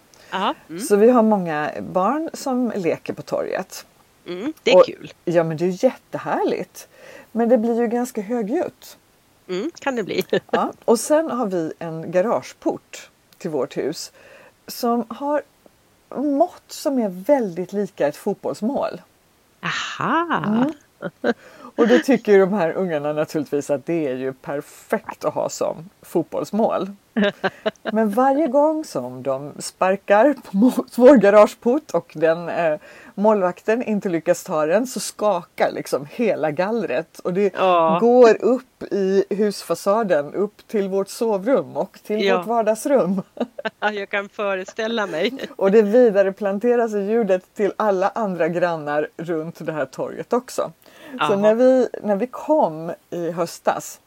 Mm. 0.69 0.81
Så 0.81 0.97
vi 0.97 1.11
har 1.11 1.23
många 1.23 1.73
barn 1.81 2.31
som 2.33 2.73
leker 2.77 3.13
på 3.13 3.23
torget. 3.23 3.87
Mm, 4.27 4.53
det 4.63 4.71
är 4.71 4.77
och, 4.77 4.87
kul. 4.87 5.13
Ja 5.25 5.45
men 5.45 5.57
det 5.57 5.65
är 5.65 5.85
jättehärligt. 5.85 6.89
Men 7.33 7.49
det 7.49 7.59
blir 7.59 7.81
ju 7.81 7.87
ganska 7.87 8.21
högljutt. 8.21 8.99
Mm, 9.49 9.71
kan 9.79 9.97
det 9.97 10.03
bli. 10.03 10.25
ja, 10.51 10.73
och 10.85 11.01
sen 11.01 11.31
har 11.31 11.47
vi 11.47 11.73
en 11.79 12.11
garageport 12.11 13.11
till 13.39 13.51
vårt 13.51 13.77
hus 13.77 14.13
som 14.67 15.05
har 15.09 15.43
mått 16.15 16.73
som 16.73 16.99
är 16.99 17.09
väldigt 17.09 17.73
lika 17.73 18.07
ett 18.07 18.17
fotbollsmål. 18.17 19.01
Aha! 19.61 20.45
Mm. 20.47 20.73
Och 21.77 21.89
då 21.89 21.99
tycker 21.99 22.33
ju 22.33 22.39
de 22.39 22.53
här 22.53 22.73
ungarna 22.73 23.13
naturligtvis 23.13 23.71
att 23.71 23.87
det 23.87 24.07
är 24.09 24.15
ju 24.17 24.33
perfekt 24.33 25.25
att 25.25 25.35
ha 25.35 25.49
som 25.49 25.91
fotbollsmål. 26.03 26.91
Men 27.93 28.11
varje 28.11 28.47
gång 28.47 28.85
som 28.85 29.23
de 29.23 29.53
sparkar 29.59 30.35
mot 30.51 30.99
vår 30.99 31.17
garageport 31.17 31.91
och 31.91 32.13
den 32.15 32.49
eh, 32.49 32.79
målvakten 33.15 33.83
inte 33.83 34.09
lyckas 34.09 34.45
ta 34.45 34.67
den 34.67 34.87
så 34.87 35.01
skakar 35.01 35.71
liksom 35.73 36.07
hela 36.11 36.51
gallret 36.51 37.19
och 37.19 37.33
det 37.33 37.55
Ja. 37.57 37.99
går 38.01 38.45
upp 38.45 38.83
i 38.91 39.25
husfasaden, 39.31 40.35
upp 40.35 40.67
till 40.69 40.89
vårt 40.89 41.09
sovrum 41.09 41.77
och 41.77 41.99
till 42.07 42.25
Ja. 42.25 42.37
vårt 42.39 42.47
vardagsrum. 42.47 43.23
Jag 43.81 44.09
kan 44.11 44.29
föreställa 44.29 45.07
mig. 45.07 45.33
Och 45.57 45.71
det 45.71 45.83
vidareplanteras 45.83 46.95
i 46.95 46.99
ljudet 46.99 47.55
till 47.55 47.73
alla 47.77 48.09
andra 48.15 48.49
grannar 48.49 49.09
runt 49.17 49.67
det 49.67 49.73
här 49.73 49.87
torget 49.87 50.33
också. 50.33 50.73
Så 51.29 51.37
när 51.37 51.55
vi, 51.55 51.89
när 52.03 52.17
vi 52.17 52.27
kom 52.27 52.93
i 53.11 53.31
höstas 53.31 54.01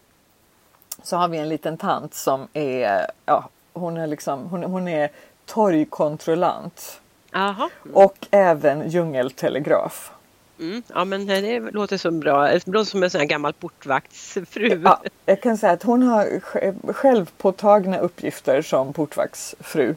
så 1.03 1.17
har 1.17 1.27
vi 1.27 1.37
en 1.37 1.49
liten 1.49 1.77
tant 1.77 2.13
som 2.13 2.47
är, 2.53 3.05
ja, 3.25 3.49
hon 3.73 3.97
är 3.97 4.07
liksom, 4.07 4.45
hon, 4.45 4.63
hon 4.63 4.87
är 4.87 5.09
torgkontrollant 5.45 7.01
Jaha. 7.31 7.69
och 7.93 8.27
även 8.31 8.89
djungeltelegraf. 8.89 10.11
Mm. 10.59 10.83
Ja 10.87 11.05
men 11.05 11.25
det 11.27 11.59
låter 11.59 11.97
så 11.97 12.11
bra. 12.11 12.47
Det 12.47 12.67
låter 12.67 12.89
som 12.91 13.03
en 13.03 13.09
sån 13.09 13.19
här 13.21 13.27
gammal 13.27 13.53
portvaktsfru. 13.53 14.81
Ja, 14.85 15.01
jag 15.25 15.41
kan 15.41 15.57
säga 15.57 15.73
att 15.73 15.83
hon 15.83 16.03
har 16.03 16.25
sj- 16.25 16.93
självpåtagna 16.93 17.97
uppgifter 17.97 18.61
som 18.61 18.93
portvaktsfru. 18.93 19.95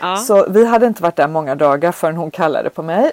Ja. 0.00 0.16
Så 0.16 0.46
vi 0.48 0.64
hade 0.66 0.86
inte 0.86 1.02
varit 1.02 1.16
där 1.16 1.28
många 1.28 1.54
dagar 1.54 1.92
förrän 1.92 2.16
hon 2.16 2.30
kallade 2.30 2.70
på 2.70 2.82
mig 2.82 3.12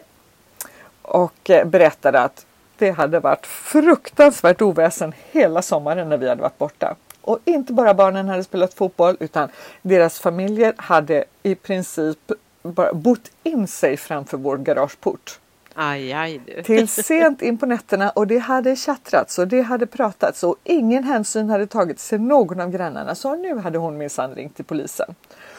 och 1.01 1.49
eh, 1.49 1.65
berättade 1.67 2.19
att 2.21 2.45
det 2.79 2.91
hade 2.91 3.19
varit 3.19 3.45
fruktansvärt 3.45 4.61
oväsen 4.61 5.13
hela 5.31 5.61
sommaren 5.61 6.09
när 6.09 6.17
vi 6.17 6.29
hade 6.29 6.41
varit 6.41 6.57
borta. 6.57 6.95
Och 7.21 7.39
inte 7.45 7.73
bara 7.73 7.93
barnen 7.93 8.29
hade 8.29 8.43
spelat 8.43 8.73
fotboll 8.73 9.17
utan 9.19 9.49
deras 9.81 10.19
familjer 10.19 10.73
hade 10.77 11.23
i 11.43 11.55
princip 11.55 12.31
bara 12.63 12.93
bott 12.93 13.31
in 13.43 13.67
sig 13.67 13.97
framför 13.97 14.37
vår 14.37 14.57
garageport. 14.57 15.39
Aj, 15.73 16.13
aj 16.13 16.41
du. 16.45 16.63
Till 16.63 16.87
sent 17.03 17.41
in 17.41 17.57
på 17.57 17.65
nätterna 17.65 18.09
och 18.09 18.27
det 18.27 18.37
hade 18.37 18.75
tjattrats 18.75 19.39
och 19.39 19.47
det 19.47 19.61
hade 19.61 19.87
pratats 19.87 20.43
och 20.43 20.55
ingen 20.63 21.03
hänsyn 21.03 21.49
hade 21.49 21.67
tagits 21.67 22.09
till 22.09 22.21
någon 22.21 22.59
av 22.59 22.71
grannarna. 22.71 23.15
Så 23.15 23.35
nu 23.35 23.57
hade 23.57 23.77
hon 23.77 23.97
minsann 23.97 24.35
ringt 24.35 24.55
till 24.55 24.65
polisen 24.65 25.15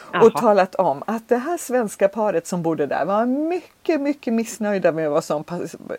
och 0.09 0.15
Jaha. 0.15 0.29
talat 0.41 0.75
om 0.75 1.03
att 1.07 1.29
det 1.29 1.37
här 1.37 1.57
svenska 1.57 2.07
paret 2.07 2.47
som 2.47 2.61
bodde 2.63 2.85
där 2.85 3.05
var 3.05 3.25
mycket, 3.25 4.01
mycket 4.01 4.33
missnöjda 4.33 4.91
med 4.91 5.09
vad 5.09 5.23
som 5.23 5.43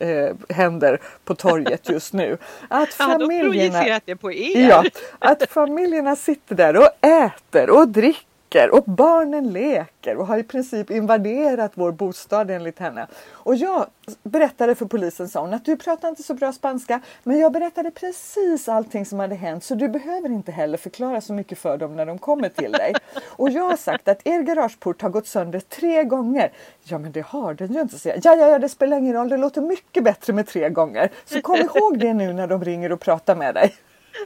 eh, 0.00 0.30
händer 0.48 1.00
på 1.24 1.34
torget 1.34 1.88
just 1.88 2.12
nu. 2.12 2.38
Att 2.68 2.88
Ja, 2.98 3.06
de 3.06 3.12
familjerna, 3.20 4.00
det 4.04 4.16
på 4.16 4.32
er. 4.32 4.68
ja, 4.68 4.84
att 5.18 5.50
familjerna 5.50 6.16
sitter 6.16 6.54
där 6.54 6.76
och 6.76 7.06
äter 7.06 7.70
och 7.70 7.88
dricker 7.88 8.29
och 8.54 8.84
barnen 8.84 9.52
leker 9.52 10.16
och 10.16 10.26
har 10.26 10.38
i 10.38 10.42
princip 10.42 10.90
invaderat 10.90 11.72
vår 11.74 11.92
bostad 11.92 12.50
enligt 12.50 12.78
henne. 12.78 13.06
Och 13.30 13.54
jag 13.54 13.86
berättade 14.22 14.74
för 14.74 14.86
polisen, 14.86 15.28
sa 15.28 15.40
hon, 15.40 15.54
att 15.54 15.64
du 15.64 15.76
pratar 15.76 16.08
inte 16.08 16.22
så 16.22 16.34
bra 16.34 16.52
spanska 16.52 17.00
men 17.22 17.38
jag 17.38 17.52
berättade 17.52 17.90
precis 17.90 18.68
allting 18.68 19.06
som 19.06 19.18
hade 19.18 19.34
hänt 19.34 19.64
så 19.64 19.74
du 19.74 19.88
behöver 19.88 20.28
inte 20.28 20.52
heller 20.52 20.78
förklara 20.78 21.20
så 21.20 21.32
mycket 21.32 21.58
för 21.58 21.76
dem 21.76 21.96
när 21.96 22.06
de 22.06 22.18
kommer 22.18 22.48
till 22.48 22.72
dig. 22.72 22.94
Och 23.24 23.50
jag 23.50 23.62
har 23.62 23.76
sagt 23.76 24.08
att 24.08 24.26
er 24.26 24.40
garageport 24.40 25.02
har 25.02 25.10
gått 25.10 25.26
sönder 25.26 25.60
tre 25.60 26.04
gånger. 26.04 26.52
Ja 26.82 26.98
men 26.98 27.12
det 27.12 27.26
har 27.26 27.54
den 27.54 27.72
ju 27.72 27.80
inte, 27.80 27.98
säger 27.98 28.20
jag. 28.24 28.38
Ja, 28.38 28.40
ja, 28.40 28.50
ja, 28.50 28.58
det 28.58 28.68
spelar 28.68 28.98
ingen 28.98 29.14
roll, 29.14 29.28
det 29.28 29.36
låter 29.36 29.60
mycket 29.60 30.04
bättre 30.04 30.32
med 30.32 30.46
tre 30.46 30.68
gånger. 30.68 31.10
Så 31.24 31.42
kom 31.42 31.56
ihåg 31.56 31.98
det 31.98 32.14
nu 32.14 32.32
när 32.32 32.46
de 32.46 32.64
ringer 32.64 32.92
och 32.92 33.00
pratar 33.00 33.36
med 33.36 33.54
dig. 33.54 33.74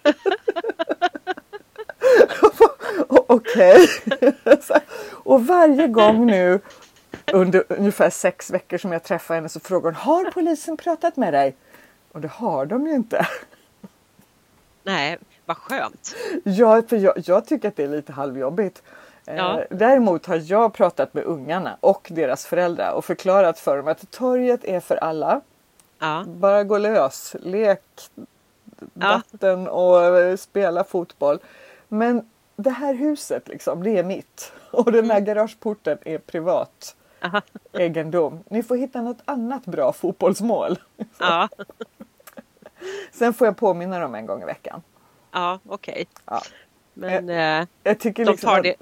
Och- 3.08 3.30
Okej. 3.30 3.88
Och 5.24 5.46
varje 5.46 5.88
gång 5.88 6.26
nu 6.26 6.60
under 7.32 7.64
ungefär 7.68 8.10
sex 8.10 8.50
veckor 8.50 8.78
som 8.78 8.92
jag 8.92 9.02
träffar 9.02 9.34
henne 9.34 9.48
så 9.48 9.60
frågar 9.60 9.84
hon 9.90 9.94
Har 9.94 10.30
polisen 10.30 10.76
pratat 10.76 11.16
med 11.16 11.32
dig? 11.34 11.56
Och 12.12 12.20
det 12.20 12.28
har 12.28 12.66
de 12.66 12.86
ju 12.86 12.92
inte. 12.94 13.26
Nej, 14.82 15.18
vad 15.46 15.56
skönt. 15.56 16.14
Ja, 16.44 16.82
för 16.88 16.96
jag, 16.96 17.14
jag 17.16 17.46
tycker 17.46 17.68
att 17.68 17.76
det 17.76 17.84
är 17.84 17.88
lite 17.88 18.12
halvjobbigt. 18.12 18.82
Eh, 19.26 19.36
Ja. 19.36 19.62
Däremot 19.70 20.26
har 20.26 20.40
jag 20.44 20.72
pratat 20.74 21.14
med 21.14 21.24
ungarna 21.24 21.76
och 21.80 22.08
deras 22.10 22.46
föräldrar 22.46 22.92
och 22.92 23.04
förklarat 23.04 23.58
för 23.58 23.76
dem 23.76 23.88
att 23.88 24.10
torget 24.10 24.64
är 24.64 24.80
för 24.80 24.96
alla. 24.96 25.40
Ja, 25.98 26.24
Bara 26.26 26.64
gå 26.64 26.78
lös, 26.78 27.36
lek 27.40 27.82
Ja. 28.94 29.20
vatten 29.32 29.68
och 29.68 30.04
eh, 30.04 30.36
spela 30.36 30.84
fotboll. 30.84 31.38
Men 31.88 32.28
det 32.56 32.70
här 32.70 32.94
huset 32.94 33.48
liksom, 33.48 33.82
det 33.82 33.98
är 33.98 34.04
mitt. 34.04 34.52
Och 34.70 34.92
den 34.92 35.10
här 35.10 35.20
garageporten 35.20 35.98
är 36.04 36.18
privat 36.18 36.96
Aha. 37.22 37.42
egendom. 37.72 38.44
Ni 38.48 38.62
får 38.62 38.76
hitta 38.76 39.02
något 39.02 39.22
annat 39.24 39.64
bra 39.66 39.92
fotbollsmål. 39.92 40.78
ja, 41.18 41.48
Sen 43.12 43.34
får 43.34 43.46
jag 43.46 43.56
påminna 43.56 43.98
dem 43.98 44.14
en 44.14 44.26
gång 44.26 44.42
i 44.42 44.44
veckan. 44.44 44.82
ja 45.32 45.58
okej. 45.68 46.06
Ja. 46.26 46.42
Men 46.94 47.28
eh, 47.28 47.66
Jag 47.82 48.00
tycker 48.00 48.24
de 48.24 48.30
liksom 48.30 48.48
tar, 48.50 48.62
det, 48.62 48.74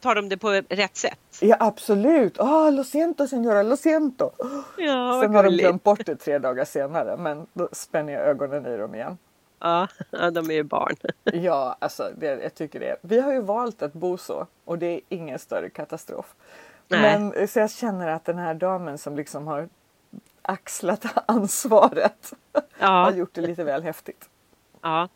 tar 0.00 0.14
de 0.14 0.28
det 0.28 0.36
på 0.36 0.50
rätt 0.68 0.96
sätt? 0.96 1.18
Ja 1.40 1.56
absolut. 1.60 2.40
Ah, 2.40 2.70
lo 2.70 2.84
siento 2.84 3.26
senora, 3.26 3.62
lo 3.62 3.76
siento. 3.76 4.30
Ja, 4.78 5.20
Sen 5.22 5.34
har 5.34 5.42
de 5.44 5.50
glömt 5.56 5.82
bort 5.84 6.06
det 6.06 6.16
tre 6.16 6.38
dagar 6.38 6.64
senare 6.64 7.16
men 7.16 7.46
då 7.52 7.68
spänner 7.72 8.12
jag 8.12 8.22
ögonen 8.22 8.66
i 8.66 8.76
dem 8.76 8.94
igen. 8.94 9.18
Ja, 9.60 9.88
de 10.10 10.50
är 10.50 10.54
ju 10.54 10.62
barn. 10.62 10.96
Ja, 11.24 11.76
alltså 11.78 12.10
det, 12.16 12.26
jag 12.42 12.54
tycker 12.54 12.80
det. 12.80 12.96
Vi 13.02 13.20
har 13.20 13.32
ju 13.32 13.40
valt 13.40 13.82
att 13.82 13.92
bo 13.92 14.16
så 14.18 14.46
och 14.64 14.78
det 14.78 14.86
är 14.86 15.00
ingen 15.08 15.38
större 15.38 15.70
katastrof. 15.70 16.34
Nej. 16.88 17.00
Men 17.00 17.48
så 17.48 17.58
jag 17.58 17.70
känner 17.70 18.08
att 18.08 18.24
den 18.24 18.38
här 18.38 18.54
damen 18.54 18.98
som 18.98 19.16
liksom 19.16 19.46
har 19.46 19.68
axlat 20.42 21.04
ansvaret 21.26 22.32
har 22.52 22.62
Ja, 22.78 23.10
gjort 23.14 23.34
det 23.34 23.40
lite 23.40 23.64
väl 23.64 23.82
häftigt. 23.82 24.28
ja, 24.82 25.08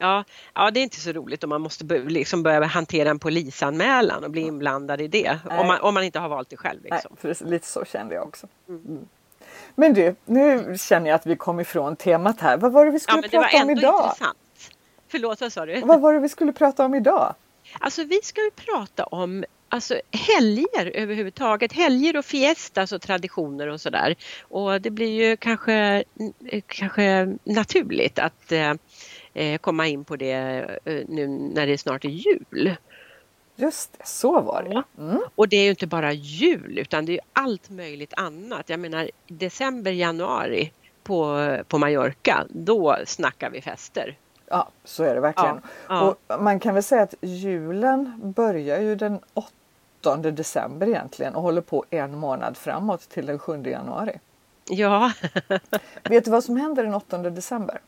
ja, 0.00 0.24
ja, 0.54 0.70
det 0.70 0.80
är 0.80 0.82
inte 0.82 1.00
så 1.00 1.12
roligt 1.12 1.44
om 1.44 1.50
man 1.50 1.60
måste 1.60 1.84
liksom 1.98 2.42
börja 2.42 2.64
hantera 2.64 3.10
en 3.10 3.18
polisanmälan 3.18 4.24
och 4.24 4.30
bli 4.30 4.40
inblandad 4.40 5.00
i 5.00 5.08
det. 5.08 5.38
Nej. 5.48 5.58
Om 5.60 5.66
man, 5.66 5.80
om 5.80 5.94
man 5.94 6.04
inte 6.04 6.18
har 6.18 6.28
valt 6.28 6.50
det 6.50 6.56
själv. 6.56 6.80
Nej, 6.82 6.90
Liksom. 6.92 7.16
för 7.16 7.28
det, 7.28 7.40
lite 7.40 7.66
så 7.66 7.84
kände 7.84 8.14
jag 8.14 8.26
också. 8.28 8.46
Mm. 8.68 9.08
Men 9.78 9.92
du, 9.94 10.14
nu 10.24 10.74
känner 10.78 11.06
jag 11.06 11.14
att 11.14 11.26
vi 11.26 11.36
kom 11.36 11.60
ifrån 11.60 11.96
temat 11.96 12.40
här. 12.40 12.56
Vad 12.56 12.72
var 12.72 12.84
det 12.84 12.90
vi 12.90 12.96
Ja, 12.96 13.00
skulle 13.00 13.38
var 13.38 13.44
prata 13.44 13.64
om 13.64 13.70
idag? 13.70 14.04
intressant. 14.04 14.38
Förlåt, 15.08 15.40
vad 15.40 15.52
sa 15.52 15.66
du? 15.66 15.80
Vad 15.80 16.00
var 16.00 16.14
det 16.14 16.20
vi 16.20 16.28
skulle 16.28 16.52
prata 16.52 16.84
om 16.84 16.94
idag? 16.94 17.34
Alltså 17.80 18.04
vi 18.04 18.20
ska 18.22 18.40
ju 18.40 18.50
prata 18.50 19.04
om 19.04 19.44
alltså, 19.68 20.00
helger 20.28 20.86
överhuvudtaget. 20.94 21.72
Helger 21.72 22.16
och 22.16 22.24
fiestas 22.24 22.92
och 22.92 23.02
traditioner 23.02 23.66
och 23.68 23.80
sådär. 23.80 24.14
Och 24.40 24.80
det 24.80 24.90
blir 24.90 25.24
ju 25.28 25.36
kanske, 25.36 26.04
eh, 26.48 26.62
kanske 26.66 27.36
naturligt 27.44 28.18
att 28.18 28.52
eh, 28.52 28.74
eh, 29.34 29.58
komma 29.58 29.86
in 29.86 30.04
på 30.04 30.16
det 30.16 30.32
eh, 30.84 31.02
nu 31.08 31.26
när 31.28 31.66
det 31.66 31.78
snart 31.78 32.04
är 32.04 32.08
jul. 32.08 32.76
Just 33.56 33.92
det, 33.98 34.06
så 34.06 34.40
var 34.40 34.62
det. 34.62 35.02
Mm. 35.02 35.20
Och 35.34 35.48
det 35.48 35.56
är 35.56 35.62
ju 35.64 35.70
inte 35.70 35.86
bara 35.86 36.12
jul 36.12 36.78
utan 36.78 37.04
det 37.06 37.12
är 37.12 37.20
allt 37.32 37.70
möjligt 37.70 38.12
annat. 38.16 38.68
Jag 38.68 38.80
menar 38.80 39.10
december, 39.26 39.90
januari 39.92 40.72
på, 41.02 41.56
på 41.68 41.78
Mallorca, 41.78 42.46
då 42.48 42.96
snackar 43.06 43.50
vi 43.50 43.60
fester. 43.60 44.16
Ja, 44.48 44.68
så 44.84 45.04
är 45.04 45.14
det 45.14 45.20
verkligen. 45.20 45.60
Ja, 45.88 46.16
Och 46.28 46.40
man 46.42 46.60
kan 46.60 46.74
väl 46.74 46.82
säga 46.82 47.02
att 47.02 47.14
julen 47.20 48.32
börjar 48.36 48.80
ju 48.80 48.94
den 48.94 49.20
8 49.34 50.16
december 50.16 50.88
egentligen 50.88 51.34
och 51.34 51.42
håller 51.42 51.60
på 51.60 51.84
en 51.90 52.18
månad 52.18 52.56
framåt 52.56 53.00
till 53.08 53.26
den 53.26 53.38
7 53.38 53.62
januari. 53.62 54.18
Ja, 54.70 55.12
Vet 56.08 56.24
du 56.24 56.30
vad 56.30 56.44
som 56.44 56.56
händer 56.56 56.84
den 56.84 56.94
8 56.94 57.18
december? 57.18 57.80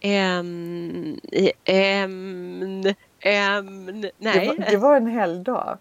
Ehm, 0.00 1.20
i- 1.22 1.52
ehm, 3.24 3.88
ehm, 3.88 4.00
Det 4.00 4.10
nej. 4.18 4.46
var, 4.46 4.54
det 4.70 4.76
var 4.76 4.96
en 4.96 5.06
helgdag. 5.06 5.78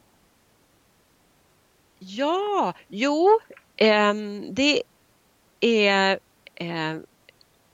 Ja, 1.99 2.73
jo, 2.87 3.39
ehm, 3.77 4.45
det 4.51 4.83
är... 5.59 6.19
ehm, 6.55 7.05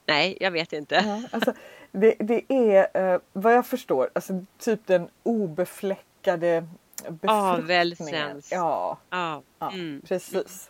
nej, 0.05 0.37
jag 0.41 0.51
vet 0.51 0.73
inte. 0.73 0.95
Ja, 0.95 1.21
alltså, 1.31 1.53
det, 1.91 2.15
det 2.19 2.43
är 2.53 3.13
eh, 3.13 3.19
vad 3.33 3.53
jag 3.53 3.65
förstår, 3.67 4.09
alltså, 4.13 4.45
typ 4.57 4.87
den 4.87 5.09
obefläckade 5.23 6.67
befruktningen. 7.09 7.31
Avelsens. 7.63 8.51
Ja, 8.51 8.97
Ja, 9.09 9.41
ja 9.59 9.71
mm. 9.71 10.01
precis. 10.07 10.69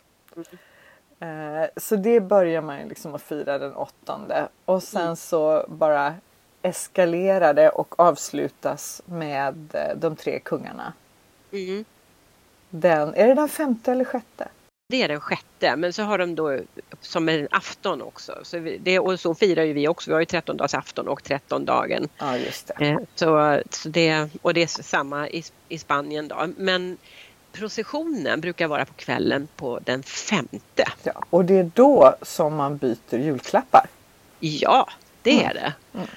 Eh, 1.20 1.65
så 1.77 1.96
det 1.96 2.20
börjar 2.22 2.62
man 2.62 2.77
liksom 2.88 3.15
att 3.15 3.22
fira 3.22 3.58
den 3.58 3.75
åttonde 3.75 4.48
och 4.65 4.84
sen 4.84 5.01
Mm. 5.01 5.15
så 5.15 5.65
bara 5.68 6.15
eskalerar 6.62 7.54
det 7.54 7.70
och 7.70 8.00
avslutas 8.00 9.01
med 9.06 9.70
eh, 9.74 9.96
de 9.96 10.16
tre 10.16 10.39
kungarna. 10.39 10.94
Mm. 11.51 11.86
Den, 12.70 13.16
är 13.16 13.28
det 13.28 13.34
den 13.34 13.50
femte 13.50 13.92
eller 13.92 14.06
sjätte? 14.06 14.48
Det 14.88 15.04
är 15.04 15.08
den 15.08 15.22
sjätte, 15.22 15.75
men 15.75 15.94
så 15.94 16.04
har 16.04 16.18
de 16.18 16.36
då 16.36 16.60
som 17.01 17.30
en 17.30 17.48
afton 17.51 18.01
också. 18.01 18.39
Så 18.44 18.60
vi, 18.60 18.78
det, 18.78 19.00
och 19.00 19.20
så 19.20 19.36
firar 19.36 19.63
ju 19.63 19.74
vi 19.74 19.88
också. 19.88 20.10
Vi 20.10 20.13
har 20.13 20.20
ju 20.20 20.25
13 20.25 20.58
dags 20.58 20.74
afton 20.74 21.08
och 21.08 21.24
13 21.24 21.66
dagen. 21.66 22.08
Ja, 22.18 22.38
just 22.38 22.72
det. 22.78 22.86
Eh, 22.86 22.98
så, 23.16 23.62
så 23.70 23.89
det, 23.89 24.30
och 24.42 24.54
det 24.54 24.62
är 24.62 24.84
samma 24.84 25.30
i, 25.30 25.44
i 25.68 25.78
Spanien 25.78 26.28
då. 26.28 26.48
Men 26.58 26.98
processionen 27.51 28.42
brukar 28.42 28.68
vara 28.68 28.86
på 28.86 28.94
kvällen 28.94 29.48
på 29.56 29.80
den 29.84 30.04
femte. 30.04 30.84
Ja, 31.04 31.24
och 31.30 31.46
det 31.46 31.58
är 31.58 31.72
då 31.74 32.16
som 32.22 32.56
man 32.56 32.78
byter 32.78 33.18
julklappar. 33.18 33.86
Ja, 34.39 34.89
det 35.22 35.44
är 35.44 35.54
det. 35.54 35.74
Mm. 35.94 36.08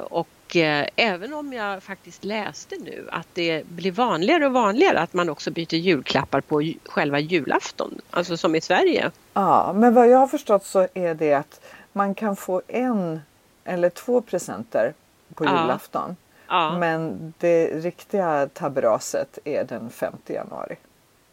Och 0.00 0.56
eh, 0.56 0.86
även 0.96 1.34
om 1.34 1.52
jag 1.52 1.82
faktiskt 1.82 2.24
läste 2.24 2.76
nu 2.80 3.08
att 3.12 3.26
det 3.34 3.66
blir 3.66 3.92
vanligare 3.92 4.46
och 4.46 4.52
vanligare 4.52 5.00
att 5.00 5.12
man 5.12 5.28
också 5.28 5.50
byter 5.50 5.74
julklappar 5.74 6.40
på 6.40 6.72
själva 6.84 7.18
julafton, 7.18 8.00
alltså 8.10 8.36
som 8.36 8.54
i 8.54 8.60
Sverige. 8.60 9.10
Ja, 9.34 9.72
men 9.76 9.94
vad 9.94 10.08
jag 10.08 10.18
har 10.18 10.26
förstått 10.26 10.64
så 10.64 10.88
är 10.94 11.14
det 11.14 11.34
att 11.34 11.60
man 11.92 12.14
kan 12.14 12.36
få 12.36 12.62
en 12.68 13.20
eller 13.64 13.90
två 13.90 14.20
presenter 14.20 14.94
på 15.34 15.44
ja. 15.44 15.62
julafton. 15.62 16.16
Ja. 16.48 16.78
Men 16.78 17.32
det 17.38 17.66
riktiga 17.66 18.48
tabberaset 18.52 19.38
är 19.44 19.64
den 19.64 19.90
5 19.90 20.14
januari. 20.26 20.76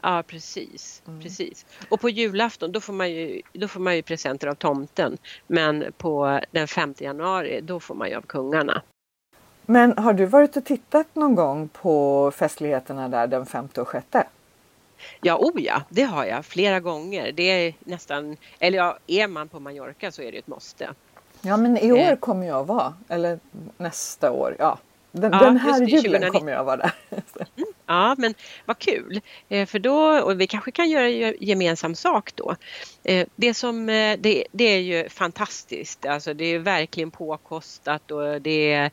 Ja 0.02 0.22
precis, 0.26 1.02
mm. 1.06 1.20
precis. 1.20 1.66
Och 1.88 2.00
på 2.00 2.08
julafton 2.08 2.72
då 2.72 2.80
får, 2.80 2.92
man 2.92 3.10
ju, 3.10 3.42
då 3.52 3.68
får 3.68 3.80
man 3.80 3.96
ju 3.96 4.02
presenter 4.02 4.46
av 4.46 4.54
tomten. 4.54 5.18
Men 5.46 5.84
på 5.98 6.40
den 6.50 6.68
5 6.68 6.94
januari 6.98 7.60
då 7.60 7.80
får 7.80 7.94
man 7.94 8.08
ju 8.08 8.14
av 8.14 8.22
kungarna. 8.22 8.82
Men 9.66 9.98
har 9.98 10.12
du 10.12 10.26
varit 10.26 10.56
och 10.56 10.64
tittat 10.64 11.14
någon 11.14 11.34
gång 11.34 11.68
på 11.68 12.30
festligheterna 12.30 13.08
där 13.08 13.26
den 13.26 13.46
5 13.46 13.68
och 13.76 13.88
6? 13.92 14.06
Ja, 15.20 15.36
oh 15.36 15.62
ja, 15.62 15.82
det 15.88 16.02
har 16.02 16.24
jag 16.24 16.44
flera 16.44 16.80
gånger. 16.80 17.32
Det 17.32 17.42
är 17.42 17.74
nästan, 17.80 18.36
eller 18.58 18.78
ja, 18.78 18.98
är 19.06 19.28
man 19.28 19.48
på 19.48 19.60
Mallorca 19.60 20.12
så 20.12 20.22
är 20.22 20.32
det 20.32 20.38
ett 20.38 20.46
måste. 20.46 20.90
Ja, 21.40 21.56
men 21.56 21.78
i 21.78 21.92
år 21.92 21.98
eh. 21.98 22.16
kommer 22.16 22.46
jag 22.46 22.64
vara, 22.64 22.94
eller 23.08 23.38
nästa 23.76 24.30
år, 24.30 24.56
ja, 24.58 24.78
den, 25.12 25.32
ja, 25.32 25.38
den 25.38 25.56
här 25.56 25.80
julen 25.80 26.32
kommer 26.32 26.52
jag 26.52 26.64
vara 26.64 26.76
där. 26.76 26.92
Mm, 27.56 27.71
ja, 27.92 28.14
men 28.18 28.34
vad 28.66 28.78
kul. 28.78 29.20
Eh, 29.48 29.66
för 29.66 29.78
då, 29.78 30.20
och 30.20 30.40
vi 30.40 30.46
kanske 30.46 30.70
kan 30.70 30.90
göra 30.90 31.08
gemensam 31.40 31.94
sak 31.94 32.30
då. 32.34 32.56
Eh, 33.04 33.26
det, 33.36 33.54
som, 33.54 33.88
eh, 33.88 34.18
det, 34.18 34.44
det 34.52 34.64
är 34.64 34.78
ju 34.78 35.08
fantastiskt. 35.08 36.06
Alltså 36.06 36.34
det 36.34 36.44
är 36.44 36.58
verkligen 36.58 37.10
påkostat 37.10 38.10
och 38.10 38.42
det 38.42 38.72
är, 38.72 38.90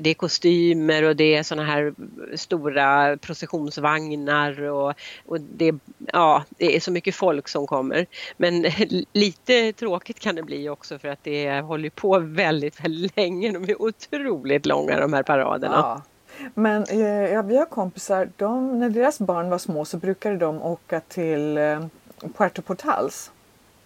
det 0.00 0.10
är 0.10 0.14
kostymer 0.14 1.02
och 1.02 1.16
det 1.16 1.34
är 1.34 1.42
såna 1.42 1.64
här 1.64 1.94
stora 2.36 3.16
processionsvagnar 3.16 4.62
och, 4.62 4.94
och 5.26 5.40
det, 5.40 5.74
ja, 6.12 6.44
det 6.58 6.76
är 6.76 6.80
så 6.80 6.92
mycket 6.92 7.14
folk 7.14 7.48
som 7.48 7.66
kommer. 7.66 8.06
Men 8.36 8.62
lite 9.12 9.72
tråkigt 9.72 10.20
kan 10.20 10.34
det 10.34 10.42
bli 10.42 10.68
också 10.68 10.98
för 10.98 11.08
att 11.08 11.24
det 11.24 11.60
håller 11.60 11.90
på 11.90 12.18
väldigt, 12.18 12.84
väldigt 12.84 13.16
länge. 13.16 13.52
De 13.52 13.64
är 13.64 13.82
otroligt 13.82 14.66
långa 14.66 15.00
de 15.00 15.12
här 15.12 15.22
paraderna. 15.22 15.74
Ja. 15.74 16.02
Men 16.54 16.86
ja, 17.32 17.42
vi 17.42 17.56
har 17.56 17.64
kompisar, 17.64 18.28
de, 18.36 18.78
när 18.78 18.90
deras 18.90 19.18
barn 19.18 19.50
var 19.50 19.58
små 19.58 19.84
så 19.84 19.96
brukade 19.96 20.36
de 20.36 20.62
åka 20.62 21.00
till 21.00 21.58
Puerto 22.36 22.62
Portals. 22.62 23.30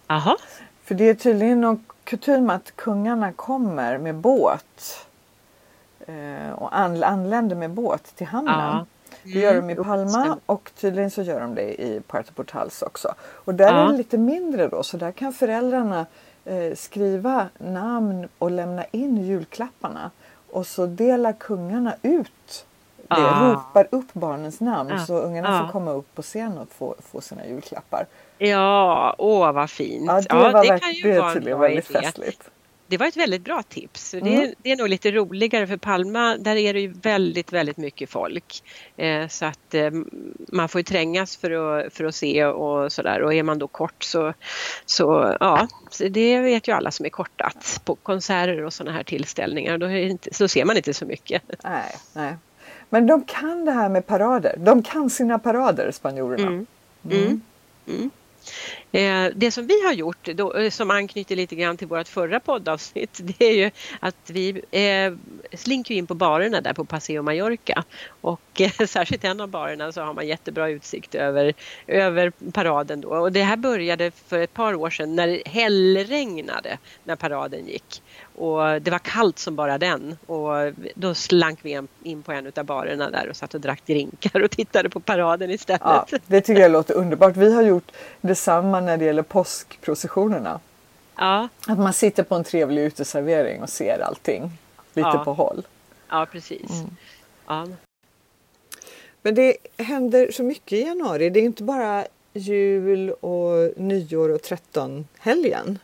Aha. 0.07 0.37
För 0.83 0.95
det 0.95 1.09
är 1.09 1.13
tydligen 1.13 1.61
någon 1.61 1.85
kutym 2.03 2.49
att 2.49 2.75
kungarna 2.75 3.31
kommer 3.31 3.97
med 3.97 4.15
båt 4.15 5.07
eh, 6.07 6.51
och 6.55 6.77
anländer 6.77 7.55
med 7.55 7.71
båt 7.71 8.15
till 8.15 8.27
hamnen. 8.27 8.55
Ja. 8.59 8.85
Det 9.23 9.39
gör 9.39 9.55
de 9.55 9.69
i 9.69 9.73
mm. 9.73 9.83
Palma 9.83 10.37
och 10.45 10.71
tydligen 10.75 11.11
så 11.11 11.21
gör 11.21 11.39
de 11.39 11.55
det 11.55 11.81
i 11.81 12.01
Puerto 12.07 12.33
Portals 12.33 12.81
också. 12.81 13.13
Och 13.21 13.55
där 13.55 13.73
ja. 13.73 13.83
är 13.83 13.91
det 13.91 13.97
lite 13.97 14.17
mindre 14.17 14.67
då 14.67 14.83
så 14.83 14.97
där 14.97 15.11
kan 15.11 15.33
föräldrarna 15.33 16.05
eh, 16.45 16.75
skriva 16.75 17.47
namn 17.57 18.27
och 18.37 18.51
lämna 18.51 18.85
in 18.85 19.17
julklapparna. 19.17 20.11
Och 20.51 20.67
så 20.67 20.85
delar 20.85 21.33
kungarna 21.33 21.95
ut 22.01 22.65
det, 23.07 23.15
ah. 23.15 23.53
ropar 23.53 23.87
upp 23.91 24.13
barnens 24.13 24.59
namn 24.59 24.91
ah. 24.91 25.05
så 25.05 25.19
ungarna 25.19 25.59
ah. 25.59 25.65
får 25.65 25.71
komma 25.71 25.91
upp 25.91 26.15
på 26.15 26.21
scen 26.21 26.57
och 26.57 26.69
få, 26.71 26.95
få 27.11 27.21
sina 27.21 27.47
julklappar. 27.47 28.05
Ja, 28.37 29.15
åh 29.17 29.51
vad 29.51 29.69
fint. 29.69 30.05
Ja, 30.07 30.13
det, 30.13 30.25
ja, 30.29 30.51
var 30.51 30.63
det 30.63 30.79
kan 30.79 30.93
ju 30.93 31.11
det 31.11 31.19
vara 31.19 31.31
en 31.31 31.59
väldigt 31.59 31.89
idé. 31.89 31.99
festligt. 32.01 32.49
Det 32.87 32.97
var 32.97 33.07
ett 33.07 33.17
väldigt 33.17 33.43
bra 33.43 33.63
tips. 33.63 34.13
Mm. 34.13 34.25
Det, 34.25 34.35
är, 34.35 34.53
det, 34.63 34.71
är 34.71 34.75
nog 34.75 34.89
lite 34.89 35.11
roligare 35.11 35.67
för 35.67 35.77
Palma, 35.77 36.37
där 36.37 36.55
är 36.55 36.73
det 36.73 36.79
ju 36.79 36.87
väldigt, 36.87 37.53
väldigt 37.53 37.77
mycket 37.77 38.09
folk. 38.09 38.63
Eh, 38.97 39.27
så 39.27 39.45
att 39.45 39.73
eh, 39.73 39.91
man 40.47 40.69
får 40.69 40.79
ju 40.79 40.83
trängas 40.83 41.37
för 41.37 41.51
att, 41.51 41.93
för 41.93 42.05
att 42.05 42.15
se 42.15 42.45
och 42.45 42.91
sådär 42.91 43.21
och 43.21 43.33
är 43.33 43.43
man 43.43 43.59
då 43.59 43.67
kort 43.67 44.03
så, 44.03 44.33
så 44.85 45.37
ja, 45.39 45.67
det 46.09 46.39
vet 46.39 46.67
ju 46.67 46.71
alla 46.71 46.91
som 46.91 47.05
är 47.05 47.09
korta 47.09 47.43
att 47.43 47.81
på 47.85 47.95
konserter 47.95 48.63
och 48.63 48.73
sådana 48.73 48.97
här 48.97 49.03
tillställningar 49.03 49.77
då, 49.77 49.89
inte, 49.89 50.33
så 50.33 50.47
ser 50.47 50.65
man 50.65 50.77
inte 50.77 50.93
så 50.93 51.05
mycket. 51.05 51.41
Nej, 51.63 51.95
nej. 52.13 52.35
Men 52.89 53.07
de 53.07 53.23
kan 53.25 53.65
det 53.65 53.71
här 53.71 53.89
med 53.89 54.07
parader. 54.07 54.55
De 54.57 54.83
kan 54.83 55.09
sina 55.09 55.39
parader, 55.39 55.91
spanjorerna. 55.91 56.47
Mm. 56.47 56.65
Mm. 57.11 57.41
Eh, 58.91 59.27
det 59.35 59.51
som 59.51 59.67
vi 59.67 59.85
har 59.85 59.93
gjort, 59.93 60.27
eh, 60.27 60.69
som 60.69 60.91
anknyter 60.91 61.35
lite 61.35 61.55
grann 61.55 61.77
till 61.77 61.87
vårt 61.87 62.07
förra 62.07 62.39
poddavsnitt, 62.39 63.19
det 63.23 63.45
är 63.45 63.53
ju 63.53 63.71
att 63.99 64.29
vi 64.29 64.61
eh, 64.71 65.13
slinker 65.57 65.95
in 65.95 66.07
på 66.07 66.13
barerna 66.13 66.61
där 66.61 66.73
på 66.73 66.85
Paseo 66.85 67.21
Mallorca. 67.21 67.83
Och 68.21 68.61
särskilt 68.87 69.23
en 69.23 69.41
av 69.41 69.49
barerna 69.49 69.91
så 69.91 70.01
har 70.01 70.13
man 70.13 70.27
jättebra 70.27 70.69
utsikt 70.69 71.15
över, 71.15 71.53
över 71.87 72.31
paraden 72.51 73.01
då. 73.01 73.09
Och 73.09 73.31
det 73.31 73.43
här 73.43 73.57
började 73.57 74.11
för 74.11 74.39
ett 74.39 74.53
par 74.53 74.73
år 74.73 74.89
sedan 74.89 75.15
när 75.15 75.27
det 75.27 75.41
hällregnade 75.45 76.77
när 77.03 77.15
paraden 77.15 77.67
gick. 77.67 78.01
Och 78.35 78.81
det 78.81 78.91
var 78.91 78.99
kallt 78.99 79.39
som 79.39 79.55
bara 79.55 79.77
den 79.77 80.17
och 80.25 80.73
då 80.95 81.13
slank 81.13 81.59
vi 81.61 81.81
in 82.03 82.23
på 82.23 82.31
en 82.31 82.51
av 82.55 82.63
barerna 82.63 83.09
där 83.09 83.29
och 83.29 83.35
satt 83.35 83.53
och 83.53 83.61
drack 83.61 83.85
drinkar 83.85 84.43
och 84.43 84.51
tittade 84.51 84.89
på 84.89 84.99
paraden 84.99 85.51
istället. 85.51 85.81
Ja, 85.83 86.07
det 86.27 86.41
tycker 86.41 86.61
jag 86.61 86.71
låter 86.71 86.93
underbart. 86.93 87.35
Vi 87.35 87.53
har 87.53 87.61
gjort 87.61 87.91
detsamma 88.21 88.79
när 88.79 88.97
det 88.97 89.05
gäller 89.05 89.23
påskprocessionerna. 89.23 90.59
Ja. 91.15 91.47
Att 91.67 91.79
man 91.79 91.93
sitter 91.93 92.23
på 92.23 92.35
en 92.35 92.43
trevlig 92.43 92.81
uteservering 92.81 93.61
och 93.61 93.69
ser 93.69 93.99
allting 93.99 94.51
lite 94.93 95.09
ja. 95.13 95.23
på 95.23 95.33
håll. 95.33 95.67
Ja, 96.09 96.27
precis. 96.31 96.71
Mm. 96.71 96.95
Ja. 97.47 97.67
Men 99.21 99.35
det 99.35 99.57
händer 99.77 100.31
så 100.31 100.43
mycket 100.43 100.73
i 100.73 100.81
januari. 100.81 101.29
Det 101.29 101.39
är 101.39 101.43
inte 101.43 101.63
bara 101.63 102.05
jul 102.33 103.11
och 103.11 103.79
nyår 103.79 104.29
och 104.29 104.41
trettonhelgen. 104.41 105.79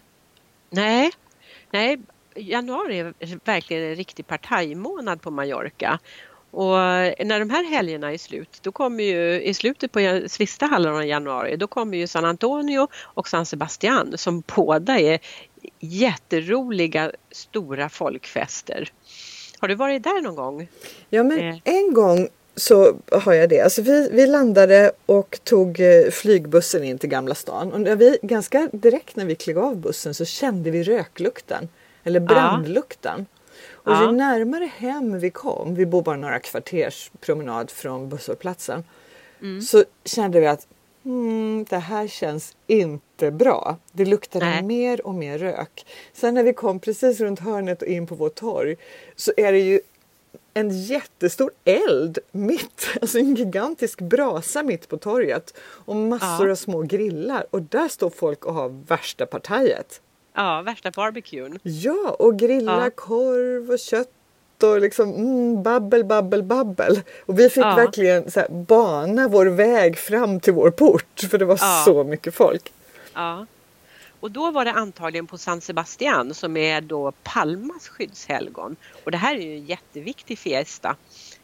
Nej, 0.69 1.11
Nej, 1.73 1.99
januari 2.35 2.99
är 2.99 3.45
verkligen 3.45 3.83
en 3.83 3.95
riktig 3.95 4.27
partajmånad 4.27 5.21
på 5.21 5.31
Mallorca. 5.31 5.99
Och 6.51 6.75
när 7.25 7.39
de 7.39 7.49
här 7.49 7.63
helgerna 7.63 8.13
är 8.13 8.17
slut, 8.17 8.59
då 8.61 8.71
kommer 8.71 9.03
ju 9.03 9.41
i 9.41 9.53
slutet 9.53 9.91
på 9.91 10.21
sista 10.27 10.65
halvan 10.65 10.95
av 10.95 11.05
januari, 11.05 11.55
då 11.55 11.67
kommer 11.67 11.97
ju 11.97 12.07
San 12.07 12.25
Antonio 12.25 12.87
och 12.95 13.27
San 13.27 13.45
Sebastian 13.45 14.17
som 14.17 14.43
båda 14.55 14.99
är 14.99 15.19
jätteroliga 15.79 17.11
stora 17.31 17.89
folkfester. 17.89 18.91
Har 19.59 19.67
du 19.67 19.75
varit 19.75 20.03
där 20.03 20.21
någon 20.21 20.35
gång? 20.35 20.67
Ja 21.09 21.23
men 21.23 21.39
eh. 21.39 21.57
en 21.63 21.93
gång 21.93 22.27
så 22.55 22.95
har 23.11 23.33
jag 23.33 23.49
det. 23.49 23.61
Alltså 23.61 23.81
vi, 23.81 24.09
vi 24.11 24.27
landade 24.27 24.91
och 25.05 25.39
tog 25.43 25.79
eh, 25.79 26.11
flygbussen 26.11 26.83
in 26.83 26.97
till 26.97 27.09
Gamla 27.09 27.35
stan. 27.35 27.73
Och 27.73 28.01
vi, 28.01 28.17
ganska 28.21 28.69
direkt 28.71 29.15
när 29.15 29.25
vi 29.25 29.35
klev 29.35 29.59
av 29.59 29.77
bussen 29.77 30.13
så 30.13 30.25
kände 30.25 30.71
vi 30.71 30.83
röklukten. 30.83 31.67
Eller 32.03 32.19
brandlukten. 32.19 33.25
Och 33.71 33.91
ju 33.91 34.11
närmare 34.11 34.65
hem 34.77 35.19
vi 35.19 35.29
kom, 35.29 35.75
vi 35.75 35.85
bor 35.85 36.01
bara 36.01 36.17
några 36.17 36.39
kvarters 36.39 37.11
promenad 37.19 37.71
från 37.71 38.09
busshållplatsen, 38.09 38.83
mm. 39.41 39.61
så 39.61 39.83
kände 40.05 40.39
vi 40.39 40.47
att 40.47 40.67
mm, 41.05 41.65
det 41.69 41.77
här 41.77 42.07
känns 42.07 42.55
inte 42.67 43.31
bra. 43.31 43.77
Det 43.91 44.05
luktade 44.05 44.45
Nej. 44.45 44.63
mer 44.63 45.07
och 45.07 45.13
mer 45.13 45.37
rök. 45.37 45.85
Sen 46.13 46.33
när 46.33 46.43
vi 46.43 46.53
kom 46.53 46.79
precis 46.79 47.19
runt 47.19 47.39
hörnet 47.39 47.81
och 47.81 47.87
in 47.87 48.07
på 48.07 48.15
vårt 48.15 48.35
torg 48.35 48.75
så 49.15 49.33
är 49.37 49.51
det 49.51 49.59
ju 49.59 49.79
en 50.53 50.69
jättestor 50.69 51.51
eld 51.63 52.19
mitt, 52.31 52.87
alltså 53.01 53.19
en 53.19 53.35
gigantisk 53.35 54.01
brasa 54.01 54.63
mitt 54.63 54.89
på 54.89 54.97
torget 54.97 55.53
och 55.59 55.95
massor 55.95 56.47
ja. 56.47 56.51
av 56.51 56.55
små 56.55 56.81
grillar 56.81 57.45
och 57.49 57.61
där 57.61 57.87
står 57.87 58.09
folk 58.09 58.45
och 58.45 58.53
har 58.53 58.69
värsta 58.87 59.25
partajet. 59.25 60.01
Ja, 60.33 60.61
värsta 60.61 60.91
barbecuen. 60.91 61.59
Ja, 61.63 62.15
och 62.19 62.39
grilla 62.39 62.83
ja. 62.83 62.89
korv 62.95 63.71
och 63.71 63.79
kött 63.79 64.09
och 64.63 64.81
liksom 64.81 65.09
mm, 65.09 65.63
babbel, 65.63 66.05
babbel, 66.05 66.43
babbel. 66.43 67.01
Och 67.25 67.39
vi 67.39 67.49
fick 67.49 67.63
ja. 67.63 67.75
verkligen 67.75 68.31
så 68.31 68.39
här, 68.39 68.49
bana 68.49 69.27
vår 69.27 69.45
väg 69.45 69.97
fram 69.97 70.39
till 70.39 70.53
vår 70.53 70.71
port 70.71 71.19
för 71.31 71.37
det 71.37 71.45
var 71.45 71.57
ja. 71.61 71.83
så 71.85 72.03
mycket 72.03 72.35
folk. 72.35 72.73
Ja. 73.13 73.45
Och 74.19 74.31
då 74.31 74.51
var 74.51 74.65
det 74.65 74.71
antagligen 74.71 75.27
på 75.27 75.37
San 75.37 75.61
Sebastian 75.61 76.33
som 76.33 76.57
är 76.57 76.81
då 76.81 77.11
Palmas 77.23 77.87
skyddshelgon. 77.87 78.75
Och 79.03 79.11
det 79.11 79.17
här 79.17 79.35
är 79.35 79.41
ju 79.41 79.55
en 79.55 79.65
jätteviktig 79.65 80.39
fiesta. 80.39 80.95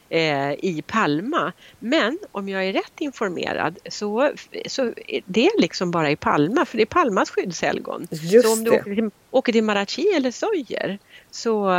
Eh, 0.10 0.52
i 0.52 0.84
Palma. 0.88 1.54
Men 1.80 2.20
om 2.32 2.50
jag 2.50 2.66
är 2.66 2.74
rätt 2.74 3.00
informerad 3.00 3.78
så, 3.90 4.32
så 4.66 4.94
det 5.26 5.46
är 5.46 5.62
liksom 5.62 5.92
bara 5.92 6.12
i 6.12 6.16
Palma 6.16 6.66
för 6.66 6.78
det 6.78 6.84
är 6.84 6.86
Palmas 6.86 7.30
skyddshelgon. 7.30 8.08
Just 8.12 8.48
så 8.48 8.54
om 8.54 8.64
du 8.64 8.72
det. 8.72 8.80
åker 8.80 8.96
till, 8.96 9.12
åker 9.32 9.54
till 9.54 9.64
Marachi 9.64 10.08
eller 10.16 10.32
Sojer 10.32 11.00
så, 11.32 11.72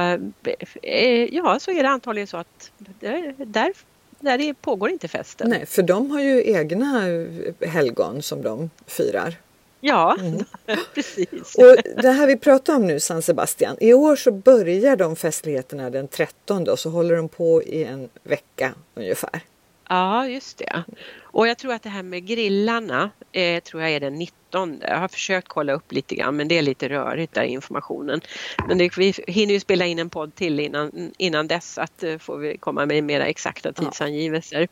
eh, 0.83 1.25
ja, 1.35 1.59
så 1.61 1.71
är 1.71 1.83
det 1.83 1.89
antagligen 1.89 2.27
så 2.27 2.37
att 2.37 2.71
där, 2.79 3.35
där, 3.39 3.73
där 4.21 4.39
det 4.39 4.55
pågår 4.55 4.91
inte 4.91 5.09
festen. 5.09 5.51
Nej, 5.51 5.67
för 5.67 5.83
de 5.83 6.11
har 6.11 6.21
ju 6.21 6.53
egna 6.53 7.03
helgon 7.61 8.23
som 8.23 8.43
de 8.43 8.71
firar. 8.87 9.37
Ja, 9.81 10.17
precis. 10.95 11.55
Och 11.55 11.77
det 12.03 12.11
här 12.11 12.27
vi 12.27 12.37
pratar 12.37 12.77
om 12.77 12.87
nu, 12.87 13.01
San 13.01 13.23
Sebastian. 13.23 13.77
I 13.81 13.93
år 13.93 14.17
så 14.17 14.31
börjar 14.31 14.97
de 14.97 15.17
festligheterna 15.17 15.91
den 15.91 16.09
13 16.09 16.69
och 16.69 16.79
så 16.79 16.91
håller 16.91 17.17
de 17.17 17.29
på 17.29 17.63
i 17.63 17.85
en 17.85 18.09
vecka 18.23 18.75
ungefär. 18.95 19.41
Ja, 19.89 20.27
just 20.27 20.59
det. 20.59 20.85
Och 21.33 21.49
jag 21.49 21.59
tror 21.59 21.73
att 21.73 21.83
det 21.83 21.89
här 21.89 22.03
med 22.03 22.27
grillarna 22.27 23.11
eh, 23.33 23.63
tror 23.63 23.83
jag 23.83 23.93
är 23.93 24.01
den 24.01 24.15
19. 24.15 24.81
Jag 24.81 24.99
har 24.99 25.09
försökt 25.09 25.49
kolla 25.49 25.73
upp 25.73 25.93
lite 25.93 26.15
grann 26.15 26.37
men 26.37 26.49
det 26.49 26.59
är 26.59 26.63
lite 26.63 26.89
rörigt 26.89 27.35
där 27.35 27.43
informationen. 27.43 28.21
Men 28.69 28.79
det, 28.79 28.99
vi 28.99 29.15
hinner 29.27 29.55
ju 29.55 29.61
spela 29.61 29.87
in 29.87 29.99
en 29.99 30.11
podd 30.11 30.35
till 30.35 30.61
innan, 30.61 31.13
innan 31.19 31.49
dess 31.49 31.79
att 31.79 32.03
eh, 32.03 32.19
får 32.19 32.39
vi 32.39 32.59
komma 32.59 32.87
med 32.87 33.05
mera 33.05 33.27
exakta 33.27 33.73
tidsangivelser. 33.73 34.69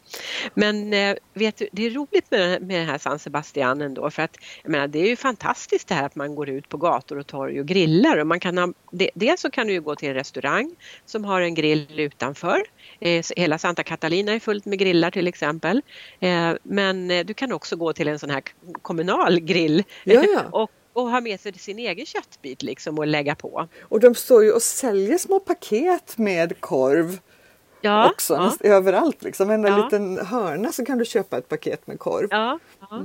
Men 0.54 0.92
eh, 0.92 1.16
vet 1.34 1.56
du, 1.56 1.68
det 1.72 1.86
är 1.86 1.90
roligt 1.90 2.30
med, 2.30 2.62
med 2.62 2.80
den 2.80 2.88
här 2.88 2.98
San 2.98 3.18
Sebastian 3.18 3.82
ändå 3.82 4.10
för 4.10 4.22
att 4.22 4.36
jag 4.62 4.70
menar, 4.70 4.88
det 4.88 4.98
är 4.98 5.08
ju 5.08 5.16
fantastiskt 5.16 5.88
det 5.88 5.94
här 5.94 6.06
att 6.06 6.14
man 6.14 6.34
går 6.34 6.48
ut 6.48 6.68
på 6.68 6.76
gator 6.76 7.18
och 7.18 7.26
torg 7.26 7.60
och 7.60 7.66
grillar. 7.66 8.18
Och 8.18 8.26
man 8.26 8.40
kan 8.40 8.58
ha, 8.58 8.72
det, 8.92 9.10
dels 9.14 9.40
så 9.40 9.50
kan 9.50 9.66
du 9.66 9.72
ju 9.72 9.80
gå 9.80 9.96
till 9.96 10.08
en 10.08 10.14
restaurang 10.14 10.76
som 11.06 11.24
har 11.24 11.40
en 11.40 11.54
grill 11.54 12.00
utanför. 12.00 12.62
Eh, 13.00 13.24
hela 13.36 13.58
Santa 13.58 13.82
Catalina 13.82 14.32
är 14.32 14.40
fullt 14.40 14.64
med 14.64 14.78
grillar 14.78 15.10
till 15.10 15.26
exempel. 15.26 15.82
Eh, 16.20 16.47
men 16.62 17.10
eh, 17.10 17.24
du 17.26 17.34
kan 17.34 17.52
också 17.52 17.76
gå 17.76 17.92
till 17.92 18.08
en 18.08 18.18
sån 18.18 18.30
här 18.30 18.42
kommunal 18.82 19.40
grill 19.40 19.84
Ja, 20.04 20.24
ja. 20.24 20.42
och, 20.52 20.70
och 20.92 21.10
ha 21.10 21.20
med 21.20 21.40
sig 21.40 21.52
sin 21.52 21.78
egen 21.78 22.06
köttbit 22.06 22.62
liksom 22.62 22.98
och 22.98 23.06
lägga 23.06 23.34
på. 23.34 23.68
Och 23.80 24.00
de 24.00 24.14
står 24.14 24.44
ju 24.44 24.52
och 24.52 24.62
säljer 24.62 25.18
små 25.18 25.40
paket 25.40 26.18
med 26.18 26.60
korv 26.60 27.18
Ja, 27.80 28.10
också. 28.10 28.52
ja, 28.62 28.68
Överallt 28.70 29.22
liksom. 29.22 29.50
En 29.50 29.62
Ja. 29.62 29.84
liten 29.84 30.26
hörna 30.26 30.72
så 30.72 30.84
kan 30.84 30.98
du 30.98 31.04
köpa 31.04 31.38
ett 31.38 31.48
paket 31.48 31.86
med 31.86 31.98
korv. 31.98 32.28
ja, 32.30 32.58
ja. 32.80 33.02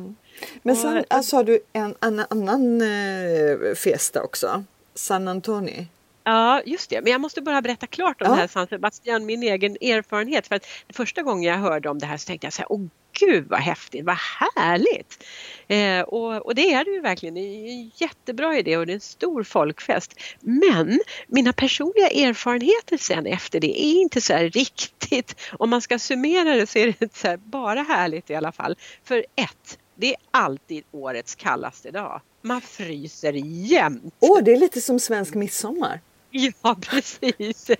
Men 0.62 0.76
Och- 0.76 0.82
sen 0.82 1.04
alltså, 1.08 1.36
har 1.36 1.44
du 1.44 1.60
en, 1.74 1.96
en 2.02 2.22
annan 2.30 2.82
eh, 2.82 3.74
festa 3.76 4.24
också. 4.24 4.64
San 4.96 5.28
Antoni. 5.28 5.88
Ja, 6.24 6.62
just 6.66 6.90
det. 6.90 7.02
Men 7.02 7.12
jag 7.12 7.22
måste 7.22 7.42
bara 7.42 7.62
berätta 7.62 7.88
klart 7.88 8.22
om 8.22 8.28
Ja. 8.28 8.34
det 8.34 8.40
här 8.40 8.48
San 8.48 8.68
Sebastian, 8.68 9.26
min 9.26 9.44
egen 9.44 9.72
erfarenhet. 9.72 10.48
För 10.48 10.56
att 10.56 10.66
första 10.94 11.22
gången 11.22 11.44
jag 11.44 11.58
hörde 11.58 11.90
om 11.90 12.00
det 12.00 12.06
här 12.06 12.18
så 12.18 12.28
tänkte 12.28 12.46
jag 12.48 12.54
så 12.54 12.62
här, 12.62 12.72
åh 12.72 12.82
gud 13.20 13.48
vad 13.50 13.60
häftigt, 13.60 14.06
vad 14.06 14.18
härligt! 14.56 15.24
Eh, 15.68 16.02
och, 16.02 16.46
och 16.46 16.56
det 16.56 16.74
är 16.74 16.86
det 16.86 16.92
ju 16.92 17.02
verkligen, 17.02 17.36
det 17.36 17.42
är 17.42 17.68
en 17.68 17.92
jättebra 17.96 18.58
idé 18.58 18.78
och 18.78 18.86
det 18.86 18.92
är 18.92 18.96
en 18.96 19.00
stor 19.02 19.44
folkfest. 19.44 20.20
Men 20.40 21.00
mina 21.28 21.54
personliga 21.54 22.10
erfarenheter 22.10 22.98
sen 22.98 23.26
efter 23.26 23.60
det 23.60 23.84
är 23.86 24.02
inte 24.02 24.22
så 24.22 24.34
här 24.34 24.50
riktigt, 24.50 25.36
om 25.52 25.70
man 25.70 25.82
ska 25.82 26.00
summera 26.00 26.56
det 26.56 26.68
så 26.68 26.80
är 26.80 26.96
det 27.00 27.16
så 27.16 27.28
här, 27.28 27.38
bara 27.38 27.82
härligt 27.82 28.30
i 28.30 28.36
alla 28.36 28.52
fall. 28.52 28.76
För 29.04 29.26
ett, 29.36 29.80
det 29.96 30.08
är 30.08 30.16
alltid 30.32 30.84
årets 30.92 31.36
kallaste 31.36 31.92
dag. 31.92 32.22
Man 32.42 32.62
fryser 32.62 33.34
jämt. 33.72 34.14
Åh, 34.20 34.44
det 34.44 34.52
är 34.54 34.58
lite 34.58 34.82
som 34.82 35.00
svensk 35.00 35.34
midsommar. 35.34 36.00
Ja, 36.62 36.76
precis. 36.82 37.72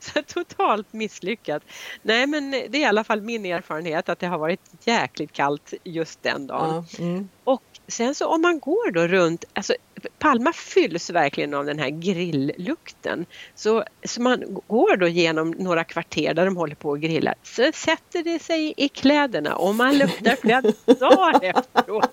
Så 0.00 0.22
totalt 0.22 0.92
misslyckat. 0.92 1.62
Nej, 2.02 2.26
men 2.26 2.50
det 2.50 2.74
är 2.74 2.80
i 2.80 2.84
alla 2.84 3.04
fall 3.04 3.20
min 3.20 3.46
erfarenhet 3.46 4.08
att 4.08 4.18
det 4.18 4.26
har 4.26 4.38
varit 4.38 4.60
jäkligt 4.84 5.32
kallt 5.32 5.74
just 5.84 6.22
den 6.22 6.46
dagen. 6.46 6.84
Ja, 6.90 7.04
mm. 7.04 7.28
Och 7.44 7.62
sen 7.88 8.14
så 8.14 8.26
om 8.26 8.40
man 8.40 8.60
går 8.60 8.90
då 8.90 9.06
runt, 9.06 9.44
alltså 9.52 9.74
Palma 10.18 10.52
fylls 10.52 11.10
verkligen 11.10 11.54
av 11.54 11.66
den 11.66 11.78
här 11.78 11.90
grilllukten. 11.90 13.26
Så, 13.54 13.84
så 14.04 14.22
man 14.22 14.44
går 14.66 14.96
då 14.96 15.08
genom 15.08 15.50
några 15.50 15.84
kvarter 15.84 16.34
där 16.34 16.44
de 16.44 16.56
håller 16.56 16.74
på 16.74 16.90
och 16.90 17.00
grillar. 17.00 17.34
Så 17.42 17.70
sätter 17.74 18.22
det 18.22 18.42
sig 18.42 18.74
i 18.76 18.88
kläderna 18.88 19.56
och 19.56 19.74
man 19.74 19.98
luktar 19.98 20.36
flera 20.36 20.62
dagar 21.00 21.44
efteråt. 21.44 22.10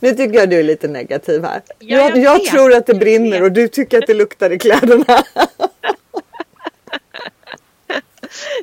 Nu 0.00 0.10
tycker 0.14 0.34
jag 0.34 0.50
du 0.50 0.58
är 0.58 0.62
lite 0.62 0.88
negativ 0.88 1.44
här. 1.44 1.62
Ja, 1.78 1.96
jag 1.98 2.18
jag 2.18 2.44
tror 2.44 2.74
att 2.74 2.86
det 2.86 2.94
brinner 2.94 3.42
och 3.42 3.52
du 3.52 3.68
tycker 3.68 3.98
att 3.98 4.06
det 4.06 4.14
luktar 4.14 4.50
i 4.50 4.58
kläderna. 4.58 5.24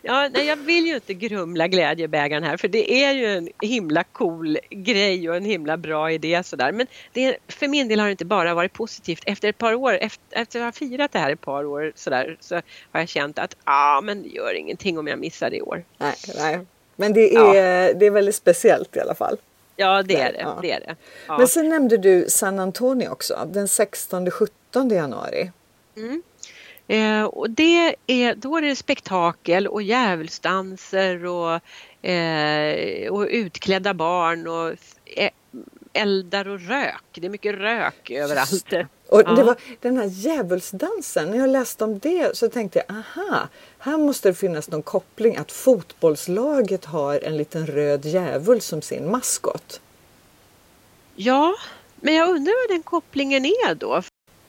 Ja, 0.03 0.29
nej, 0.33 0.45
jag 0.45 0.55
vill 0.55 0.85
ju 0.85 0.95
inte 0.95 1.13
grumla 1.13 1.67
glädjebägaren 1.67 2.43
här 2.43 2.57
för 2.57 2.67
det 2.67 3.03
är 3.03 3.11
ju 3.11 3.25
en 3.25 3.49
himla 3.61 4.03
cool 4.03 4.57
grej 4.69 5.29
och 5.29 5.35
en 5.35 5.45
himla 5.45 5.77
bra 5.77 6.11
idé 6.11 6.43
sådär. 6.43 6.71
Men 6.71 6.87
det, 7.13 7.37
för 7.47 7.67
min 7.67 7.87
del 7.87 7.99
har 7.99 8.07
det 8.07 8.11
inte 8.11 8.25
bara 8.25 8.53
varit 8.53 8.73
positivt. 8.73 9.23
Efter 9.25 9.49
ett 9.49 9.57
par 9.57 9.73
år, 9.73 9.93
efter, 9.93 10.23
efter 10.31 10.59
att 10.59 10.65
ha 10.65 10.71
firat 10.71 11.11
det 11.11 11.19
här 11.19 11.31
ett 11.31 11.41
par 11.41 11.65
år 11.65 11.91
sådär 11.95 12.37
så 12.39 12.55
har 12.91 12.99
jag 12.99 13.09
känt 13.09 13.39
att 13.39 13.55
ah, 13.63 14.01
men 14.01 14.23
det 14.23 14.29
gör 14.29 14.53
ingenting 14.53 14.99
om 14.99 15.07
jag 15.07 15.19
missar 15.19 15.49
det 15.49 15.55
i 15.55 15.61
år. 15.61 15.83
nej, 15.97 16.15
nej. 16.35 16.59
Men 16.95 17.13
det 17.13 17.35
är, 17.35 17.93
det 17.93 18.05
är 18.05 18.11
väldigt 18.11 18.35
speciellt 18.35 18.95
i 18.95 18.99
alla 18.99 19.15
fall. 19.15 19.37
Ja, 19.75 20.03
det 20.03 20.15
är 20.15 20.33
det. 20.33 20.39
ja. 20.39 20.59
det, 20.61 20.71
är 20.71 20.79
det. 20.79 20.95
Ja. 21.27 21.37
Men 21.37 21.47
sen 21.47 21.69
nämnde 21.69 21.97
du 21.97 22.25
San 22.29 22.59
Antonio 22.59 23.09
också, 23.09 23.47
den 23.51 23.65
16-17 23.65 24.93
januari. 24.93 25.51
Eh, 26.89 27.23
och 27.23 27.49
det 27.49 27.95
är, 28.07 28.35
då 28.35 28.57
är 28.57 28.61
det 28.61 28.75
spektakel 28.75 29.67
och 29.67 29.81
djävulsdanser 29.81 31.25
och, 31.25 31.59
eh, 32.09 33.11
och 33.11 33.27
utklädda 33.29 33.93
barn 33.93 34.47
och 34.47 34.75
eh, 35.05 35.29
eldar 35.93 36.47
och 36.47 36.59
rök. 36.59 37.03
Det 37.11 37.25
är 37.27 37.29
mycket 37.29 37.55
rök 37.55 38.11
överallt. 38.11 38.73
Och 39.09 39.21
Ja. 39.25 39.31
det 39.31 39.43
var 39.43 39.55
den 39.81 39.97
här 39.97 40.05
djävulsdansen, 40.05 41.31
när 41.31 41.37
jag 41.37 41.49
läste 41.49 41.83
om 41.83 41.99
det 41.99 42.37
så 42.37 42.49
tänkte 42.49 42.83
jag 42.87 42.97
aha, 42.97 43.47
här 43.79 43.97
måste 43.97 44.29
det 44.29 44.35
finnas 44.35 44.69
någon 44.69 44.81
koppling 44.83 45.37
att 45.37 45.51
fotbollslaget 45.51 46.85
har 46.85 47.19
en 47.23 47.37
liten 47.37 47.67
röd 47.67 48.05
djävul 48.05 48.61
som 48.61 48.81
sin 48.81 49.11
maskot. 49.11 49.81
Ja, 51.15 51.55
men 51.95 52.13
jag 52.15 52.29
undrar 52.29 52.67
vad 52.69 52.75
den 52.75 52.83
kopplingen 52.83 53.45
är 53.45 53.75
då. 53.75 54.01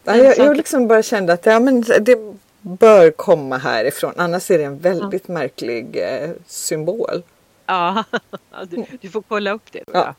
Ja, 0.04 0.16
jag, 0.16 0.38
jag 0.38 0.56
liksom 0.56 0.88
bara 0.88 1.02
kände 1.02 1.32
att 1.32 1.46
ja, 1.46 1.60
men 1.60 1.80
det 2.00 2.18
bör 2.60 3.10
komma 3.10 3.58
härifrån, 3.58 4.12
annars 4.16 4.50
är 4.50 4.58
det 4.58 4.64
en 4.64 4.78
väldigt 4.78 5.28
märklig 5.28 5.96
eh, 5.96 6.30
symbol. 6.46 7.22
Ja, 7.66 8.04
du, 8.70 8.84
du 9.00 9.08
får 9.08 9.22
kolla 9.22 9.52
upp 9.52 9.72
det. 9.72 9.84
Ja. 9.92 10.14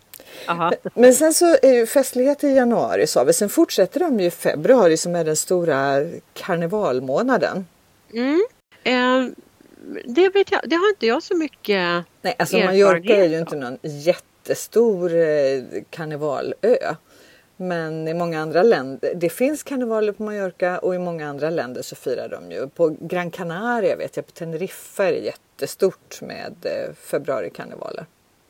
Aha. 0.48 0.74
Men 0.94 1.14
sen 1.14 1.34
så 1.34 1.58
är 1.62 1.74
ju 1.74 1.88
festligheter 1.88 2.48
i 2.48 2.56
januari 2.56 3.08
sa 3.08 3.24
vi, 3.24 3.34
sen 3.34 3.50
fortsätter 3.50 4.00
de 4.00 4.20
ju 4.20 4.26
i 4.26 4.32
februari 4.32 4.98
som 4.98 5.16
är 5.16 5.24
den 5.24 5.36
stora 5.36 6.06
karnevalmånaden. 6.34 7.66
Mm. 8.14 8.46
Eh, 8.84 9.26
det, 10.06 10.30
vet 10.30 10.52
jag, 10.52 10.62
det 10.66 10.76
har 10.76 10.90
inte 10.90 11.08
jag 11.08 11.24
så 11.24 11.38
mycket 11.38 12.06
Nej, 12.22 12.36
alltså 12.40 12.58
Mallorca 12.58 13.16
är 13.16 13.28
ju 13.28 13.40
inte 13.40 13.56
någon 13.56 13.78
jättestor 13.82 15.16
eh, 15.16 15.64
karnevalö. 15.90 16.54
Men 17.62 18.08
i 18.08 18.14
många 18.14 18.42
andra 18.42 18.64
länder, 18.64 19.14
det 19.16 19.30
finns 19.30 19.64
karnevaler 19.64 20.12
på 20.12 20.24
Mallorca 20.24 20.80
och 20.80 20.96
i 20.96 20.98
många 20.98 21.30
andra 21.30 21.50
länder 21.50 21.82
så 21.82 21.96
firar 21.96 22.30
de 22.30 22.52
ju. 22.52 22.68
På 22.68 22.96
Gran 23.00 23.32
Canaria 23.32 23.96
vet 23.96 24.16
jag, 24.16 24.26
på 24.26 24.32
Teneriffa 24.32 25.08
är 25.08 25.12
det 25.12 25.20
jättestort 25.20 26.22
med 26.22 26.56
eh, 26.64 26.94
februarikarnevaler. 26.94 28.06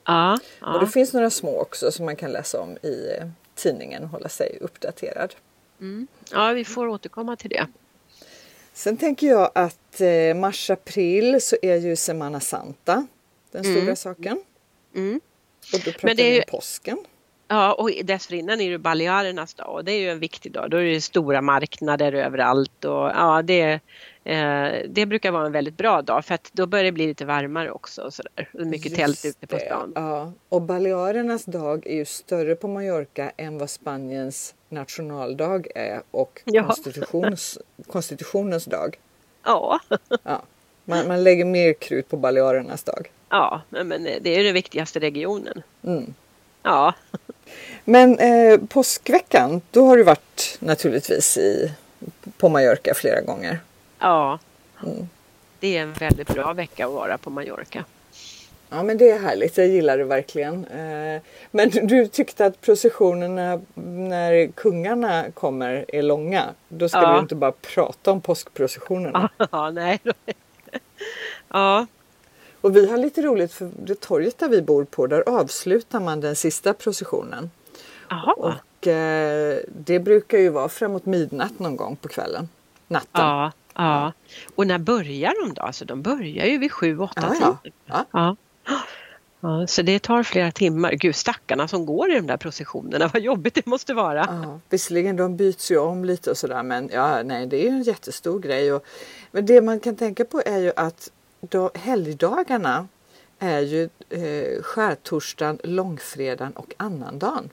Ja, 0.06 0.40
Och 0.62 0.80
det 0.80 0.86
ja. 0.86 0.92
finns 0.92 1.14
några 1.14 1.30
små 1.30 1.62
också 1.62 1.92
som 1.92 2.06
man 2.06 2.16
kan 2.16 2.32
läsa 2.32 2.60
om 2.60 2.78
i 2.82 3.10
eh, 3.18 3.28
tidningen 3.56 4.04
och 4.04 4.10
hålla 4.10 4.30
sig 4.30 4.58
uppdaterad. 4.62 5.36
ja, 6.32 6.52
vi 6.52 6.66
får 6.66 6.88
återkomma 6.88 7.36
till 7.36 7.50
det. 7.50 7.68
Sen 8.74 8.98
tänker 8.98 9.28
jag 9.28 9.52
att 9.56 10.02
eh, 10.02 10.36
mars-april 10.36 11.42
så 11.42 11.56
är 11.62 11.76
ju 11.76 11.96
Semana 11.96 12.40
Santa 12.40 13.08
den 13.52 13.64
stora 13.64 13.96
saken. 13.96 14.44
Mm. 14.96 15.22
Och 15.74 15.80
då 15.86 15.92
pratar 15.92 16.16
vi 16.16 16.40
om 16.40 16.44
påsken. 16.48 16.98
Ja, 17.54 17.74
och 17.74 17.90
dessförinnan 18.04 18.62
är 18.62 18.72
det 18.72 18.78
Balearernas 18.78 19.54
dag 19.54 19.70
och 19.76 19.86
det 19.86 19.92
är 19.92 20.00
ju 20.00 20.10
en 20.10 20.20
viktig 20.20 20.52
dag. 20.52 20.70
Då 20.70 20.78
är 20.78 20.84
det 20.84 21.02
stora 21.02 21.42
marknader 21.42 22.14
överallt 22.14 22.86
och 22.86 22.92
ja, 23.10 23.42
det, 23.42 23.80
eh, 24.24 24.68
det 24.90 25.06
brukar 25.06 25.32
vara 25.32 25.46
en 25.46 25.52
väldigt 25.52 25.78
bra 25.78 26.02
dag 26.02 26.26
för 26.26 26.36
att 26.36 26.50
då 26.54 26.66
börjar 26.66 26.84
det 26.86 26.92
bli 26.92 27.08
lite 27.08 27.26
varmare 27.26 27.72
också 27.72 28.02
och 28.02 28.14
sådär. 28.14 28.50
Mycket 28.52 28.96
tält 28.96 29.24
Just 29.24 29.26
ute 29.44 29.48
på 29.48 29.60
stan. 29.60 29.92
Ja. 29.96 30.32
Och 30.50 30.62
Balearernas 30.62 31.46
dag 31.46 31.88
är 31.88 31.96
ju 31.96 32.06
större 32.06 32.56
på 32.56 32.68
Mallorca 32.68 33.32
än 33.38 33.58
vad 33.58 33.70
Spaniens 33.70 34.56
nationaldag 34.70 35.68
är 35.76 36.02
och 36.12 36.42
Ja. 36.46 36.64
konstitutions, 36.64 37.58
konstitutionens 37.88 38.66
dag. 38.66 39.00
Ja, 39.46 39.80
Ja. 40.24 40.42
Man, 40.86 41.08
man 41.08 41.24
lägger 41.24 41.46
mer 41.46 41.74
krut 41.74 42.10
på 42.10 42.18
Balearernas 42.18 42.84
dag. 42.84 43.12
ja, 43.30 43.62
men 43.70 44.04
det 44.22 44.30
är 44.40 44.44
den 44.44 44.54
viktigaste 44.54 45.00
regionen. 45.00 45.64
Mm. 45.84 46.14
Ja, 46.64 46.94
Men 47.86 48.20
eh, 48.20 48.60
påskveckan, 48.70 49.62
då 49.72 49.86
har 49.86 49.98
du 49.98 50.04
varit 50.04 50.58
naturligtvis 50.60 51.38
i, 51.38 51.72
på 52.38 52.50
Mallorca 52.50 52.94
flera 52.94 53.22
gånger. 53.22 53.60
ja. 54.00 54.40
det 55.60 55.78
är 55.78 55.82
en 55.82 55.94
väldigt 55.94 56.28
bra 56.34 56.54
vecka 56.54 56.86
att 56.88 56.94
vara 56.94 57.18
på 57.18 57.30
Mallorca. 57.30 57.86
Ja 58.70 58.84
men 58.84 58.98
det 58.98 59.10
är 59.12 59.20
härligt, 59.20 59.58
jag 59.58 59.68
gillar 59.68 59.98
det 59.98 60.04
verkligen. 60.04 60.66
Eh, 60.66 61.22
men 61.52 61.70
du 61.70 62.08
tyckte 62.08 62.46
att 62.46 62.62
processionerna 62.62 63.62
när 63.76 64.48
kungarna 64.48 65.26
kommer 65.34 65.86
är 65.88 66.02
långa. 66.02 66.46
Då 66.70 66.90
ska 66.90 67.02
Ja. 67.02 67.14
du 67.14 67.20
inte 67.20 67.36
bara 67.36 67.52
prata 67.52 68.12
om 68.12 68.22
påskprocessionerna. 68.22 69.30
Ja, 69.52 69.70
nej. 69.72 70.00
Ja, 71.48 71.88
Och 72.62 72.76
vi 72.76 72.90
har 72.90 72.98
lite 72.98 73.22
roligt 73.22 73.54
för 73.54 73.72
det 73.80 74.00
torget 74.02 74.38
där 74.38 74.50
vi 74.50 74.62
bor 74.62 74.86
på 74.86 75.08
där 75.08 75.30
avslutar 75.30 76.00
man 76.00 76.22
den 76.22 76.36
sista 76.36 76.74
processionen. 76.74 77.50
jaha. 78.10 78.34
Och 78.34 78.88
eh, 78.88 79.60
det 79.68 80.00
brukar 80.00 80.38
ju 80.38 80.50
vara 80.50 80.70
framåt 80.70 81.06
midnatt 81.06 81.60
någon 81.60 81.76
gång 81.76 81.96
på 81.96 82.08
kvällen. 82.08 82.50
Natten. 82.88 83.10
Ja, 83.22 83.52
ja. 83.74 84.14
Och 84.56 84.68
när 84.68 84.78
börjar 84.78 85.34
de 85.46 85.54
då? 85.54 85.62
Alltså 85.62 85.86
de 85.86 86.02
börjar 86.02 86.46
ju 86.46 86.58
vid 86.58 86.72
sju, 86.72 87.00
åtta 87.00 87.36
Ja. 87.40 87.58
Ja. 87.86 88.06
Ja. 88.12 88.36
Ja, 89.44 89.68
så 89.68 89.82
det 89.82 90.00
tar 90.00 90.24
flera 90.24 90.52
timmar. 90.52 90.92
Gud, 90.92 91.16
stackarna 91.16 91.68
som 91.68 91.86
går 91.86 92.12
i 92.12 92.16
de 92.16 92.28
där 92.28 92.38
processionerna, 92.38 93.08
vad 93.14 93.22
jobbigt 93.22 93.56
det 93.56 93.66
måste 93.66 93.94
vara. 93.94 94.26
Ja, 94.44 94.60
visserligen 94.70 95.16
de 95.16 95.38
byts 95.38 95.72
ju 95.72 95.78
om 95.78 96.06
lite 96.06 96.32
och 96.32 96.38
sådär 96.38 96.64
men 96.64 96.90
ja, 96.94 97.24
nej, 97.24 97.46
det 97.48 97.58
är 97.58 97.64
ju 97.64 97.70
en 97.70 97.84
jättestor 97.84 98.40
grej. 98.40 98.74
Och, 98.74 98.86
men 99.32 99.46
det 99.46 99.62
man 99.62 99.80
kan 99.80 99.96
tänka 99.96 100.26
på 100.26 100.42
är 100.46 100.58
ju 100.58 100.72
att 100.76 101.12
då, 101.42 101.72
helgdagarna 101.76 102.88
är 103.40 103.60
ju 103.60 103.90
eh, 104.10 104.62
skärtorsdagen, 104.62 105.60
långfredagen 105.64 106.54
och 106.54 106.74
annandagen. 106.78 107.50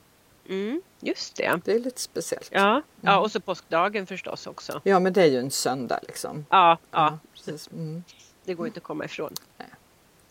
Mm, 0.48 0.82
just 1.00 1.36
det. 1.36 1.60
Det 1.64 1.72
är 1.72 1.78
lite 1.78 2.00
speciellt. 2.00 2.48
Ja. 2.52 2.82
ja, 3.00 3.18
och 3.18 3.32
så 3.32 3.40
påskdagen 3.40 4.06
förstås 4.06 4.46
också. 4.46 4.80
Ja 4.84 5.00
men 5.00 5.12
det 5.12 5.22
är 5.22 5.26
ju 5.26 5.38
en 5.38 5.50
söndag 5.50 6.00
liksom. 6.02 6.46
Ja, 6.50 6.78
ja. 6.90 7.18
precis. 7.34 7.68
Mm. 7.72 8.04
det 8.44 8.54
går 8.54 8.66
inte 8.66 8.78
att 8.78 8.84
komma 8.84 9.04
ifrån. 9.04 9.34
Nej. 9.56 9.68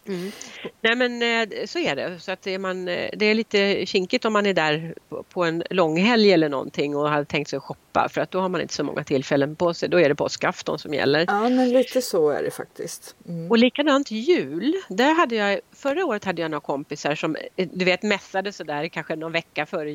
Mm. 0.08 0.32
Nej 0.82 0.96
men 0.96 1.22
eh, 1.22 1.66
så 1.66 1.80
är 1.80 1.96
det. 1.96 2.20
Så 2.20 2.32
att 2.32 2.48
är 2.48 2.60
man, 2.60 2.88
eh, 2.88 3.10
det 3.18 3.26
är 3.26 3.34
lite 3.36 3.86
kinkigt 3.86 4.26
om 4.26 4.34
man 4.34 4.46
är 4.46 4.54
där 4.54 4.94
på- 5.30 5.44
en 5.44 5.64
långhelg 5.70 6.32
eller 6.32 6.50
någonting 6.50 6.96
och 6.96 7.10
hade 7.10 7.26
tänkt 7.26 7.50
sig 7.50 7.58
att 7.58 7.64
shoppa 7.64 8.10
för 8.10 8.22
att 8.22 8.32
då 8.32 8.40
har 8.40 8.50
man 8.50 8.62
inte 8.62 8.74
så 8.74 8.84
många 8.84 9.04
tillfällen 9.04 9.56
på 9.56 9.74
sig. 9.74 9.90
Då 9.90 10.00
är 10.00 10.10
det 10.10 10.16
påskafton 10.16 10.80
som 10.80 10.94
gäller. 10.94 11.26
Ja 11.28 11.50
men 11.50 11.70
lite 11.70 12.02
så 12.02 12.30
är 12.30 12.44
det 12.44 12.52
faktiskt. 12.52 13.16
Mm. 13.28 13.52
Och 13.52 13.58
likadant 13.58 14.12
jul. 14.12 14.74
Där 14.90 15.14
hade 15.14 15.36
jag, 15.36 15.60
förra 15.76 16.06
året 16.06 16.24
hade 16.26 16.42
jag 16.42 16.52
några 16.52 16.62
kompisar 16.62 17.16
som 17.16 17.36
eh, 17.56 17.68
du 17.74 17.86
vet 17.86 18.04
mässade 18.04 18.52
sådär 18.52 18.88
kanske 18.88 19.16
någon 19.16 19.32
vecka 19.32 19.66
före, 19.66 19.90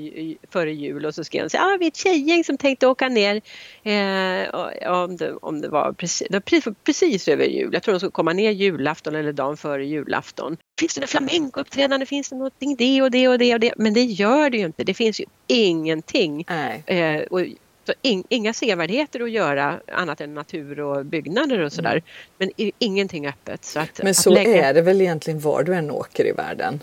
före 0.50 0.72
jul 0.72 1.06
och 1.06 1.14
så 1.14 1.24
skrev 1.24 1.42
de 1.44 1.50
så 1.50 1.58
ah, 1.58 1.76
vi 1.80 1.84
är 1.86 1.88
ett 1.88 1.96
tjejgäng 1.96 2.44
som 2.44 2.58
tänkte 2.58 2.86
åka 2.86 3.08
ner 3.08 3.40
eh, 3.82 4.48
och- 4.54 5.02
om, 5.04 5.16
det, 5.16 5.32
om 5.42 5.60
det 5.60 5.68
var 5.68 5.92
precis, 5.92 6.26
det 6.30 6.34
var 6.36 6.40
pre- 6.40 6.74
precis 6.84 7.28
över 7.28 7.44
jul. 7.44 7.70
Jag 7.72 7.82
tror 7.82 7.92
de 7.94 7.98
skulle 8.00 8.10
komma 8.12 8.32
ner 8.32 8.50
julafton 8.50 9.14
eller 9.14 9.32
dagen 9.32 9.56
före 9.56 9.84
julafton. 10.06 10.56
Finns 10.80 10.94
det 10.94 11.00
något 11.00 11.10
flamencouppträdande? 11.10 12.06
Finns 12.06 12.28
det 12.28 12.36
någonting 12.36 12.76
det 12.76 13.02
och 13.02 13.10
det 13.10 13.28
och 13.28 13.38
det 13.38 13.54
och 13.54 13.60
det? 13.60 13.72
Men 13.76 13.94
det 13.94 14.02
gör 14.04 14.50
det 14.50 14.56
ju 14.58 14.64
inte. 14.66 14.84
Det 14.84 14.94
finns 14.94 15.20
ju 15.20 15.24
ingenting. 15.46 16.42
Eh, 16.86 17.20
och, 17.30 17.40
så 17.86 17.92
in, 18.02 18.24
inga 18.28 18.52
sevärdheter 18.54 19.20
att 19.20 19.30
göra 19.30 19.80
annat 19.92 20.20
än 20.20 20.34
natur 20.34 20.80
och 20.80 21.06
byggnader 21.06 21.58
och 21.58 21.72
sådär. 21.72 22.02
Men 22.38 22.50
i, 22.56 22.72
ingenting 22.78 23.26
öppet. 23.26 23.64
Så 23.64 23.80
att, 23.80 23.98
Men 23.98 24.08
att 24.10 24.16
så 24.16 24.30
lägga- 24.30 24.64
är 24.68 24.74
det 24.74 24.82
väl 24.82 25.00
egentligen 25.00 25.40
var 25.40 25.62
du 25.62 25.74
än 25.74 25.90
åker 25.90 26.26
i 26.26 26.32
världen. 26.32 26.82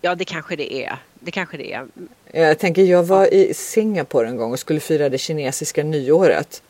Ja, 0.00 0.14
det 0.14 0.24
kanske 0.24 0.56
det 0.56 0.84
är. 0.84 0.96
Det 1.20 1.30
kanske 1.30 1.56
det 1.56 1.72
är. 1.72 1.86
Jag 2.32 2.58
tänker 2.58 2.82
jag 2.82 3.02
var 3.02 3.34
i 3.34 3.54
Singapore 3.54 4.28
en 4.28 4.36
gång 4.36 4.52
och 4.52 4.58
skulle 4.58 4.80
fira 4.80 5.08
det 5.08 5.18
kinesiska 5.18 5.84
nyåret. 5.84 6.62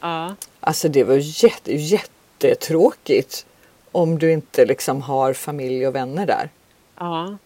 Ja, 0.00 0.34
Alltså 0.60 0.88
det 0.88 1.04
var 1.04 1.44
jätte, 1.44 1.72
jättetråkigt 1.74 3.46
om 3.92 4.18
du 4.18 4.32
inte 4.32 4.64
liksom 4.64 5.02
har 5.02 5.32
familj 5.32 5.86
och 5.86 5.94
vänner 5.94 6.26
där. 6.26 6.50
ja. 6.98 7.36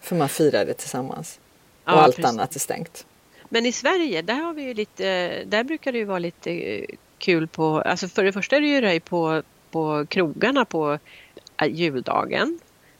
För 0.00 0.16
man 0.16 0.28
firar 0.28 0.64
det 0.64 0.74
tillsammans. 0.74 1.38
Ja, 1.84 1.92
och 1.92 2.02
allt 2.02 2.16
precis. 2.16 2.30
annat 2.30 2.54
är 2.54 2.60
stängt. 2.60 3.06
Men 3.48 3.66
i 3.66 3.72
Sverige, 3.72 4.22
där 4.22 4.34
har 4.34 4.52
vi 4.52 4.62
ju 4.62 4.74
lite, 4.74 5.04
där 5.44 5.64
brukar 5.64 5.92
det 5.92 5.98
ju 5.98 6.04
vara 6.04 6.18
lite 6.18 6.50
eh, 6.50 6.84
kul 7.18 7.48
på, 7.48 7.80
alltså 7.80 8.08
för 8.08 8.24
det 8.24 8.32
första 8.32 8.56
är 8.56 8.60
det 8.60 8.66
ju 8.66 8.80
röj 8.80 9.00
på, 9.00 9.42
på 9.70 10.06
krogarna 10.08 10.64
på 10.64 10.98
eh, 11.62 11.68
juldagen. 11.68 12.58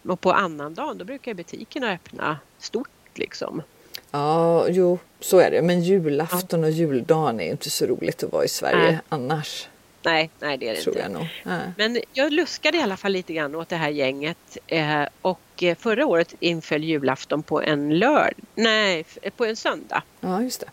Och 0.09 0.21
på 0.21 0.33
annandagen, 0.33 0.99
då 0.99 1.05
brukar 1.05 1.35
butikerna 1.35 1.93
öppna 1.93 2.39
stort 2.59 2.89
liksom. 3.15 3.63
Ja, 4.11 4.69
jo, 4.69 4.99
så 5.21 5.39
är 5.39 5.51
det. 5.51 5.63
Men 5.63 5.83
julafton 5.83 6.65
och 6.65 6.71
juldagen 6.71 7.41
är 7.41 7.51
inte 7.51 7.71
så 7.71 7.87
roligt 7.87 8.23
att 8.23 8.33
vara 8.33 8.45
i 8.45 8.49
Sverige 8.49 8.91
Nej. 8.91 8.99
annars. 9.09 9.69
Nej, 10.13 10.31
nej 10.41 10.59
det 10.59 10.69
är 10.69 10.75
det 10.75 10.81
Tror 10.83 10.97
inte. 10.99 11.11
jag. 11.11 11.61
Men 11.77 12.01
jag 12.13 12.33
luskade 12.33 12.79
i 12.79 12.83
alla 12.83 12.97
fall 12.97 13.13
lite 13.13 13.33
grann 13.33 13.55
åt 13.55 13.69
det 13.69 13.77
här 13.77 13.89
gänget 13.91 14.59
eh, 14.67 15.03
och 15.23 15.41
eh, 15.63 15.77
förra 15.77 16.07
året 16.07 16.35
inföll 16.41 16.85
julafton 16.85 17.43
på 17.43 17.63
en 17.63 17.99
lörd, 17.99 18.35
nej, 18.55 19.01
f- 19.09 19.33
på 19.37 19.45
en 19.45 19.57
söndag. 19.57 20.03
Ja, 20.21 20.43
just 20.43 20.61
det. 20.61 20.67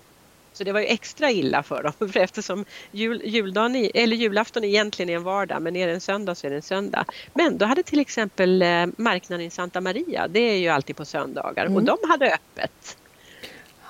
Så 0.53 0.63
det 0.63 0.71
var 0.71 0.79
ju 0.79 0.85
extra 0.85 1.31
illa 1.31 1.63
för 1.63 1.83
dem 1.83 1.93
för 2.11 2.17
eftersom 2.19 2.65
jul, 2.91 3.21
juldagen, 3.25 3.75
i- 3.75 3.91
eller 3.93 4.15
julafton 4.17 4.63
egentligen 4.63 5.09
är 5.09 5.15
en 5.15 5.23
vardag 5.23 5.61
men 5.61 5.75
är 5.75 5.87
det 5.87 5.93
en 5.93 6.01
söndag 6.01 6.35
så 6.35 6.47
är 6.47 6.51
det 6.51 6.55
en 6.55 6.61
söndag. 6.61 7.05
Men 7.33 7.57
då 7.57 7.65
hade 7.65 7.83
till 7.83 7.99
exempel 7.99 8.61
eh, 8.61 8.85
marknaden 8.97 9.45
i 9.45 9.49
Santa 9.49 9.81
Maria, 9.81 10.27
det 10.27 10.39
är 10.39 10.57
ju 10.57 10.69
alltid 10.69 10.95
på 10.95 11.05
söndagar 11.05 11.65
och 11.75 11.83
de 11.83 11.97
hade 12.09 12.33
öppet. 12.33 12.97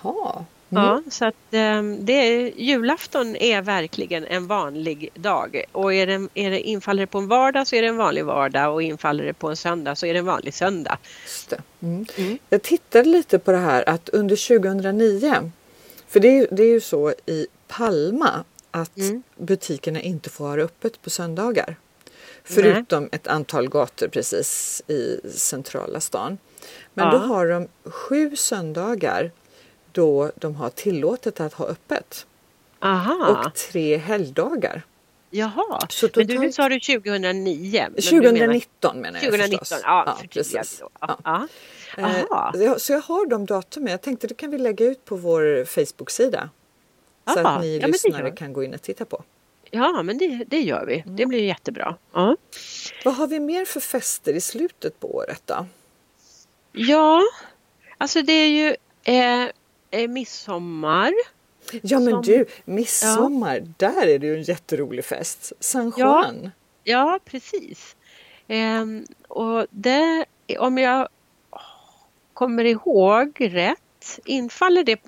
Ja. 0.03 0.45
Mm. 0.69 0.83
Ja, 0.83 1.01
så 1.09 1.25
att 1.25 1.33
eh, 1.51 1.81
det 1.99 2.13
är, 2.13 2.51
julafton 2.57 3.35
är 3.35 3.61
verkligen 3.61 4.25
en 4.25 4.47
vanlig 4.47 5.09
dag 5.15 5.63
och 5.71 5.93
är 5.93 6.07
det, 6.07 6.27
är 6.33 6.49
det, 6.51 6.59
infaller 6.61 7.03
det 7.03 7.07
på 7.07 7.17
en 7.17 7.27
vardag 7.27 7.67
så 7.67 7.75
är 7.75 7.81
det 7.81 7.87
en 7.87 7.97
vanlig 7.97 8.25
vardag 8.25 8.73
och 8.73 8.81
infaller 8.81 9.23
det 9.25 9.33
på 9.33 9.49
en 9.49 9.55
söndag 9.55 9.95
så 9.95 10.05
är 10.05 10.13
det 10.13 10.19
en 10.19 10.25
vanlig 10.25 10.53
söndag. 10.53 10.97
Mm. 11.81 12.05
Mm. 12.17 12.37
Jag 12.49 12.61
tittade 12.61 13.09
lite 13.09 13.39
på 13.39 13.51
det 13.51 13.57
här 13.57 13.89
att 13.89 14.09
under 14.09 14.59
2009, 14.59 15.51
för 16.07 16.19
det 16.19 16.27
är, 16.27 16.33
ju- 16.39 16.47
det 16.51 16.63
är 16.63 16.67
ju 16.71 16.81
så 16.81 17.13
i 17.25 17.47
Palma 17.67 18.43
att 18.71 18.97
Mm. 18.97 19.23
butikerna 19.37 20.01
inte 20.01 20.29
får 20.29 20.45
ha 20.47 20.57
öppet 20.57 21.01
på 21.01 21.09
söndagar. 21.09 21.75
Förutom 22.43 23.09
ett 23.11 23.27
antal 23.27 23.69
gator 23.69 24.07
precis 24.07 24.81
i 24.87 25.19
centrala 25.37 25.99
stan. 25.99 26.37
Men 26.93 27.05
Ja. 27.05 27.11
då 27.11 27.17
har 27.17 27.47
de 27.47 27.67
sju 27.91 28.35
söndagar 28.35 29.31
då 29.95 30.31
de 30.35 30.55
har 30.55 30.69
tillåtet 30.69 31.39
att 31.39 31.53
ha 31.53 31.65
öppet. 31.65 32.25
Aha, 32.79 33.43
Och 33.47 33.55
tre 33.55 33.97
helgdagar. 33.97 34.81
jaha. 35.29 35.79
Så 35.89 36.09
Men 36.15 36.27
du, 36.27 36.33
nu 36.33 36.39
totalt- 36.39 36.55
sa 36.55 36.69
du 36.69 36.79
2009. 36.79 37.87
men 37.89 37.95
du 37.95 38.21
menar- 38.21 38.29
2019 38.37 39.01
menar 39.01 39.19
jag 39.19 39.31
2019, 39.31 39.59
förstås. 39.59 39.81
ja, 39.83 40.17
precis. 40.29 40.79
då. 40.79 40.89
Ja. 41.01 41.19
Ja. 41.23 41.47
Ja. 41.97 42.09
Eh, 42.09 42.23
Aha. 42.31 42.75
så 42.79 42.93
jag- 42.93 43.01
har 43.01 43.25
de 43.25 43.45
datumen. 43.45 43.91
Jag 43.91 44.01
tänkte 44.01 44.27
det 44.27 44.33
kan 44.33 44.51
vi 44.51 44.57
lägga 44.57 44.85
ut 44.85 45.05
på 45.05 45.15
vår 45.15 45.65
Facebook-sida. 45.65 46.49
Så 47.33 47.39
att 47.47 47.61
ni 47.61 47.77
ja, 47.77 47.87
lyssnare 47.87 48.31
kan 48.31 48.53
gå 48.53 48.63
in 48.63 48.73
och 48.73 48.81
titta 48.81 49.05
på. 49.05 49.23
ja, 49.71 50.03
men 50.03 50.17
det, 50.17 50.43
det 50.47 50.59
gör 50.61 50.85
vi. 50.85 50.99
Mm. 50.99 51.15
Det 51.15 51.25
blir 51.25 51.43
jättebra. 51.43 51.95
Ja, 52.13 52.35
Vad 53.05 53.13
har 53.15 53.27
vi 53.27 53.39
mer 53.39 53.65
för 53.65 53.79
fester 53.79 54.33
i 54.33 54.41
slutet 54.41 54.99
på 54.99 55.15
året 55.15 55.41
då? 55.45 55.65
ja 56.71 57.21
alltså 57.97 58.21
det 58.21 58.33
är 58.33 58.47
ju 58.47 58.75
eh, 59.03 59.49
eh, 59.95 60.07
midsommar. 60.07 61.13
Ja 61.81 61.99
men 61.99 62.09
Som- 62.09 62.21
du, 62.21 62.45
midsommar, 62.65 63.73
där 63.77 64.07
är 64.07 64.19
det 64.19 64.27
ju 64.27 64.35
en 64.35 64.43
jätterolig 64.43 65.05
fest. 65.05 65.53
San 65.59 65.93
Ja. 65.97 66.23
Juan. 66.23 66.51
Ja, 66.83 67.19
precis. 67.25 67.95
Ehm, 68.47 69.05
och 69.27 69.67
det, 69.69 70.25
om 70.59 70.77
jag 70.77 71.07
kommer 72.33 72.65
ihåg 72.65 73.37
rätt, 73.39 74.19
infaller 74.25 74.83
det... 74.83 74.99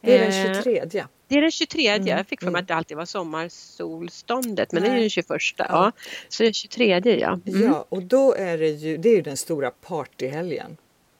Det 0.00 0.18
är 0.18 0.28
eh, 0.28 0.44
den 0.44 0.54
23. 0.54 0.84
Det 1.28 1.34
är 1.38 1.42
den 1.42 1.50
23. 1.50 1.88
Mm, 1.88 2.06
Jag 2.06 2.26
fick 2.26 2.40
för 2.40 2.46
mig 2.46 2.50
mm. 2.50 2.60
att 2.62 2.68
det 2.68 2.74
alltid 2.74 2.96
var 2.96 3.04
sommarsolståndet, 3.04 4.72
men 4.72 4.82
det 4.82 4.88
är 4.88 4.92
Nej. 4.92 5.00
den 5.00 5.10
21. 5.10 5.26
Ja. 5.56 5.66
Ja. 5.68 5.92
Så 6.28 6.42
det 6.42 6.48
är 6.48 6.52
23, 6.52 7.00
ja. 7.20 7.38
Mm. 7.46 7.62
Ja, 7.62 7.86
och 7.88 8.02
då 8.02 8.34
är 8.34 8.58
det 8.58 8.68
ju, 8.68 8.96
det 8.96 9.08
är 9.08 9.16
ju 9.16 9.22
den 9.22 9.36
stora 9.36 9.70
partyhelgen. 9.70 10.76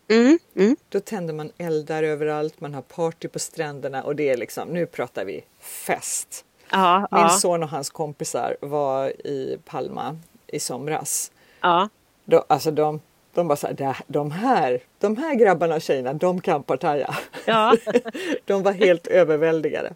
Mm, 0.08 0.38
mm. 0.56 0.76
Då 0.88 1.00
tänder 1.00 1.34
man 1.34 1.52
eldar 1.58 2.02
överallt, 2.02 2.60
man 2.60 2.74
har 2.74 2.82
party 2.82 3.28
på 3.28 3.38
stränderna 3.38 4.02
och 4.02 4.16
det 4.16 4.28
är 4.30 4.36
liksom, 4.36 4.68
nu 4.68 4.86
pratar 4.86 5.24
vi 5.24 5.44
fest. 5.60 6.44
Ja, 6.70 6.98
Min 7.10 7.20
ja, 7.20 7.28
son 7.28 7.62
och 7.62 7.68
hans 7.68 7.90
kompisar 7.90 8.56
var 8.60 9.08
i 9.26 9.58
Palma 9.64 10.18
i 10.46 10.60
somras. 10.60 11.32
ja. 11.60 11.88
Då, 12.24 12.44
alltså 12.46 12.70
de, 12.70 13.00
de 13.34 13.48
bara 13.48 13.56
så 13.56 13.66
här, 13.66 13.74
"Det- 13.74 13.94
de 14.06 14.30
här, 14.30 14.80
de 14.98 15.16
här 15.16 15.34
grabbarna 15.34 15.74
och 15.74 15.82
tjejerna, 15.82 16.12
de 16.12 16.40
kan 16.40 16.62
partaja. 16.62 17.14
ja. 17.46 17.76
De 18.44 18.62
var 18.62 18.72
helt 18.72 19.06
överväldigade. 19.06 19.94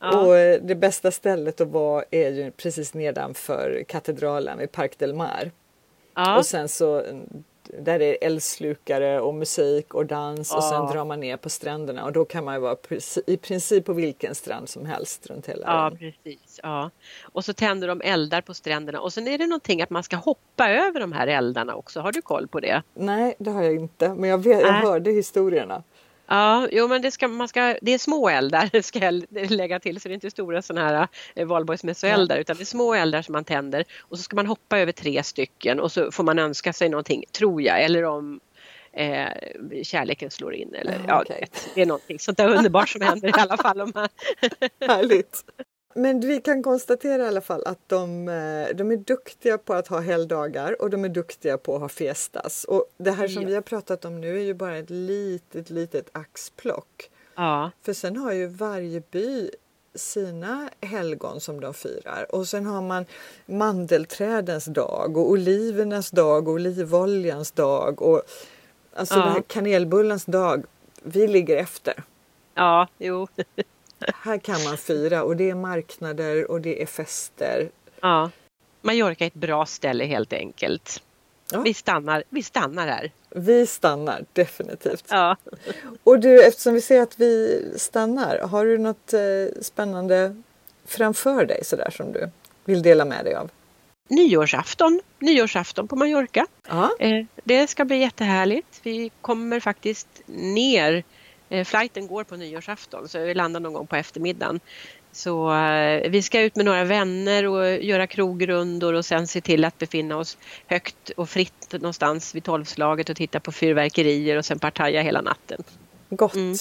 Ja. 0.00 0.20
Och 0.20 0.36
eh, 0.36 0.60
det 0.62 0.74
bästa 0.74 1.10
stället 1.10 1.60
att 1.60 1.68
vara 1.68 2.04
är 2.10 2.30
ju 2.30 2.50
precis 2.50 2.94
nedanför 2.94 3.84
katedralen 3.88 4.58
vid 4.58 4.72
Parc 4.72 4.96
del 4.96 5.14
Mar. 5.14 5.50
ja. 6.14 6.38
Och 6.38 6.46
sen 6.46 6.68
så, 6.68 7.02
där 7.80 7.98
det 7.98 8.04
är 8.04 8.26
eldslukare 8.26 9.20
och 9.20 9.34
musik 9.34 9.94
och 9.94 10.06
dans 10.06 10.54
och 10.54 10.64
sen 10.64 10.86
drar 10.86 11.04
man 11.04 11.20
ner 11.20 11.36
på 11.36 11.48
stränderna 11.48 12.04
och 12.04 12.12
då 12.12 12.24
kan 12.24 12.44
man 12.44 12.54
ju 12.54 12.60
vara 12.60 12.76
i 13.26 13.36
princip 13.36 13.84
på 13.84 13.92
vilken 13.92 14.34
strand 14.34 14.68
som 14.68 14.86
helst 14.86 15.26
runt 15.26 15.46
hela 15.48 15.66
Ja, 15.66 15.86
ön. 15.86 15.98
precis. 15.98 16.60
Ja. 16.62 16.90
Och 17.22 17.44
så 17.44 17.52
tänder 17.52 17.88
de 17.88 18.00
eldar 18.04 18.40
på 18.40 18.54
stränderna 18.54 19.00
och 19.00 19.12
sen 19.12 19.28
är 19.28 19.38
det 19.38 19.46
någonting 19.46 19.82
att 19.82 19.90
man 19.90 20.02
ska 20.02 20.16
hoppa 20.16 20.70
över 20.70 21.00
de 21.00 21.12
här 21.12 21.26
eldarna 21.26 21.74
också. 21.74 22.00
Har 22.00 22.12
du 22.12 22.22
koll 22.22 22.48
på 22.48 22.60
det? 22.60 22.82
Nej, 22.94 23.34
det 23.38 23.50
har 23.50 23.62
jag 23.62 23.74
inte, 23.74 24.14
men 24.14 24.30
jag, 24.30 24.38
vet, 24.38 24.60
jag 24.60 24.72
hörde 24.72 25.10
historierna. 25.10 25.82
Ja, 26.30 26.68
jo 26.72 26.88
men 26.88 27.02
det, 27.02 27.10
ska, 27.10 27.28
man 27.28 27.48
ska, 27.48 27.76
det 27.82 27.94
är 27.94 27.98
små 27.98 28.28
eldar 28.28 28.82
ska 28.82 28.98
jag 28.98 29.24
lägga 29.50 29.80
till 29.80 30.00
så 30.00 30.08
det 30.08 30.12
är 30.12 30.14
inte 30.14 30.30
stora 30.30 30.62
sådana 30.62 30.88
här 30.88 31.08
eh, 31.34 31.46
valborgsmässoeldar 31.46 32.38
utan 32.38 32.56
det 32.56 32.62
är 32.62 32.64
små 32.64 32.94
eldar 32.94 33.22
som 33.22 33.32
man 33.32 33.44
tänder 33.44 33.84
och 34.00 34.16
så 34.16 34.22
ska 34.22 34.36
man 34.36 34.46
hoppa 34.46 34.78
över 34.78 34.92
tre 34.92 35.22
stycken 35.22 35.80
och 35.80 35.92
så 35.92 36.12
får 36.12 36.24
man 36.24 36.38
önska 36.38 36.72
sig 36.72 36.88
någonting, 36.88 37.24
tror 37.32 37.62
jag, 37.62 37.84
eller 37.84 38.04
om 38.04 38.40
eh, 38.92 39.26
kärleken 39.82 40.30
slår 40.30 40.54
in 40.54 40.74
eller 40.74 40.92
Ja, 40.92 40.98
ja, 41.08 41.22
okej. 41.22 41.48
det 41.74 41.82
är 41.82 41.86
någonting 41.86 42.18
sånt 42.18 42.38
där 42.38 42.48
underbart 42.56 42.88
som 42.88 43.00
händer 43.00 43.28
i 43.28 43.40
alla 43.40 43.56
fall. 43.56 43.80
Om 43.80 43.92
man, 43.94 44.08
Härligt! 44.80 45.44
Men 45.94 46.20
vi 46.20 46.40
kan 46.40 46.62
konstatera 46.62 47.22
i 47.24 47.26
alla 47.28 47.40
fall 47.40 47.62
att 47.66 47.78
de, 47.86 48.28
eh, 48.28 48.76
de 48.76 48.90
är 48.92 48.96
duktiga 48.96 49.58
på 49.58 49.74
att 49.74 49.88
ha 49.88 50.00
helgdagar 50.00 50.82
och 50.82 50.90
de 50.90 51.04
är 51.04 51.08
duktiga 51.08 51.58
på 51.58 51.74
att 51.74 51.80
ha 51.80 51.88
fiestas. 51.88 52.64
Och 52.64 52.84
det 52.96 53.10
här 53.10 53.28
som 53.28 53.42
Ja. 53.42 53.48
vi 53.48 53.54
har 53.54 53.62
pratat 53.62 54.04
om 54.04 54.20
nu 54.20 54.36
är 54.36 54.42
ju 54.42 54.54
bara 54.54 54.76
ett 54.76 54.90
litet, 54.90 55.70
litet 55.70 56.08
axplock. 56.12 57.10
ja, 57.36 57.70
För 57.82 57.92
sen 57.92 58.16
har 58.16 58.32
ju 58.32 58.46
varje 58.46 59.02
by 59.10 59.50
sina 59.94 60.68
helgon 60.80 61.40
som 61.40 61.60
de 61.60 61.74
firar 61.74 62.34
och 62.34 62.48
sen 62.48 62.66
har 62.66 62.82
man 62.82 63.06
mandelträdens 63.46 64.64
dag 64.64 65.16
och 65.16 65.30
olivernas 65.30 66.10
dag 66.10 66.48
och 66.48 66.54
olivoljans 66.54 67.50
dag 67.52 68.02
och 68.02 68.22
alltså 68.94 69.14
Ja. 69.14 69.42
kanelbullens 69.46 70.24
dag. 70.24 70.64
Vi 71.02 71.28
ligger 71.28 71.56
efter. 71.56 72.02
ja, 72.54 72.88
jo, 72.98 73.28
Här 74.14 74.38
kan 74.38 74.64
man 74.64 74.76
fira 74.76 75.22
och 75.22 75.36
det 75.36 75.50
är 75.50 75.54
marknader 75.54 76.50
och 76.50 76.60
det 76.60 76.82
är 76.82 76.86
fester. 76.86 77.70
ja. 78.00 78.30
Mallorca 78.82 79.24
är 79.24 79.26
ett 79.26 79.34
bra 79.34 79.66
ställe 79.66 80.04
helt 80.04 80.32
enkelt. 80.32 81.02
Ja. 81.52 81.60
Vi, 81.60 81.74
stannar, 81.74 82.24
vi 82.28 82.42
stannar 82.42 82.86
här. 82.88 83.10
Vi 83.30 83.66
stannar 83.66 84.24
definitivt. 84.32 85.04
Ja. 85.08 85.36
Och 86.04 86.20
du, 86.20 86.44
eftersom 86.46 86.74
vi 86.74 86.80
ser 86.80 87.02
att 87.02 87.20
vi 87.20 87.62
stannar, 87.76 88.38
har 88.38 88.66
du 88.66 88.78
något 88.78 89.12
eh, 89.12 89.20
spännande 89.62 90.42
framför 90.86 91.44
dig 91.44 91.64
sådär 91.64 91.90
som 91.90 92.12
du 92.12 92.30
vill 92.64 92.82
dela 92.82 93.04
med 93.04 93.24
dig 93.24 93.34
av? 93.34 93.50
Nyårsafton, 94.08 95.00
nyårsafton 95.18 95.88
på 95.88 95.96
Mallorca. 95.96 96.46
Ja, 96.68 96.90
Eh, 96.98 97.24
Det 97.44 97.66
ska 97.66 97.84
bli 97.84 97.96
jättehärligt. 97.98 98.80
Vi 98.82 99.10
kommer 99.20 99.60
faktiskt 99.60 100.08
ner. 100.26 101.04
Eh, 101.48 101.64
Flighten 101.64 102.06
går 102.06 102.24
på 102.24 102.36
nyårsafton 102.36 103.08
så 103.08 103.18
vi 103.18 103.34
landar 103.34 103.60
någon 103.60 103.72
gång 103.72 103.86
på 103.86 103.96
eftermiddagen. 103.96 104.60
Så 105.12 105.54
eh, 105.54 106.10
vi 106.10 106.22
ska 106.22 106.40
ut 106.40 106.56
med 106.56 106.64
några 106.64 106.84
vänner 106.84 107.46
och 107.46 107.66
göra 107.76 108.06
krogrundor 108.06 108.94
och 108.94 109.04
sen 109.04 109.26
se 109.26 109.40
till 109.40 109.64
att 109.64 109.78
befinna 109.78 110.16
oss 110.16 110.38
högt 110.66 111.10
och 111.10 111.28
fritt 111.28 111.72
någonstans 111.72 112.34
vid 112.34 112.44
tolvslaget 112.44 113.08
och 113.10 113.16
titta 113.16 113.40
på 113.40 113.52
fyrverkerier 113.52 114.36
och 114.36 114.44
sen 114.44 114.58
partaja 114.58 115.02
hela 115.02 115.20
natten. 115.20 115.62
gott. 116.10 116.34
Mm. 116.34 116.56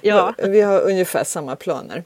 Ja, 0.00 0.34
Vi 0.38 0.60
har 0.60 0.80
ungefär 0.80 1.24
samma 1.24 1.56
planer. 1.56 2.02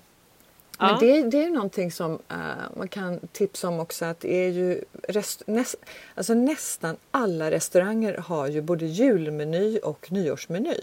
Men 0.79 0.91
Ja. 0.91 0.99
det, 1.01 1.23
det 1.23 1.45
är 1.45 1.51
någonting 1.51 1.93
som 1.93 2.19
eh, 2.29 2.37
man 2.77 2.89
kan 2.89 3.21
tipsa 3.33 3.69
om 3.69 3.81
också 3.81 4.05
att 4.05 4.21
det 4.21 4.35
är 4.35 4.49
ju 4.49 4.85
rest, 5.09 5.43
näst, 5.47 5.75
alltså 6.15 6.35
nästan 6.35 6.97
alla 7.11 7.51
restauranger 7.51 8.15
har 8.15 8.47
ju 8.47 8.63
både 8.63 8.87
julmeny 8.87 9.79
och 9.79 10.13
nyårsmeny. 10.13 10.75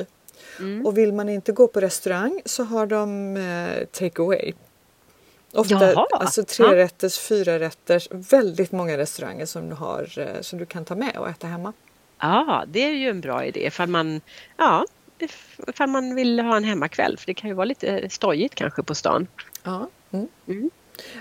Mm. 0.59 0.85
Och 0.85 0.97
vill 0.97 1.13
man 1.13 1.29
inte 1.29 1.51
gå 1.51 1.67
på 1.67 1.79
restaurang 1.79 2.41
så 2.45 2.63
har 2.63 2.85
de 2.85 3.37
eh, 3.37 3.85
take 3.85 4.21
away. 4.21 4.53
Ofta 5.53 5.93
Jaha. 5.93 6.07
alltså 6.11 6.43
tre 6.43 6.75
rätters, 6.75 7.19
fyra 7.19 7.59
rätters, 7.59 8.07
väldigt 8.11 8.71
många 8.71 8.97
restauranger 8.97 9.45
som 9.45 9.69
du 9.69 9.75
har 9.75 10.19
eh, 10.19 10.41
som 10.41 10.59
du 10.59 10.65
kan 10.65 10.85
ta 10.85 10.95
med 10.95 11.17
och 11.17 11.29
äta 11.29 11.47
hemma. 11.47 11.73
ja, 12.21 12.63
det 12.67 12.79
är 12.79 12.91
ju 12.91 13.09
en 13.09 13.21
bra 13.21 13.45
idé 13.45 13.65
ifall 13.65 13.87
man, 13.89 14.21
ja, 14.57 14.85
ifall 15.67 15.89
man 15.89 16.15
vill 16.15 16.39
ha 16.39 16.57
en 16.57 16.63
hemmakväll. 16.63 17.17
För 17.17 17.25
det 17.25 17.33
kan 17.33 17.49
ju 17.49 17.53
vara 17.53 17.65
lite 17.65 18.09
stojigt 18.09 18.55
kanske 18.55 18.83
på 18.83 18.95
stan. 18.95 19.27
Ja. 19.63 19.89
Mm. 20.11 20.27
Mm. 20.47 20.69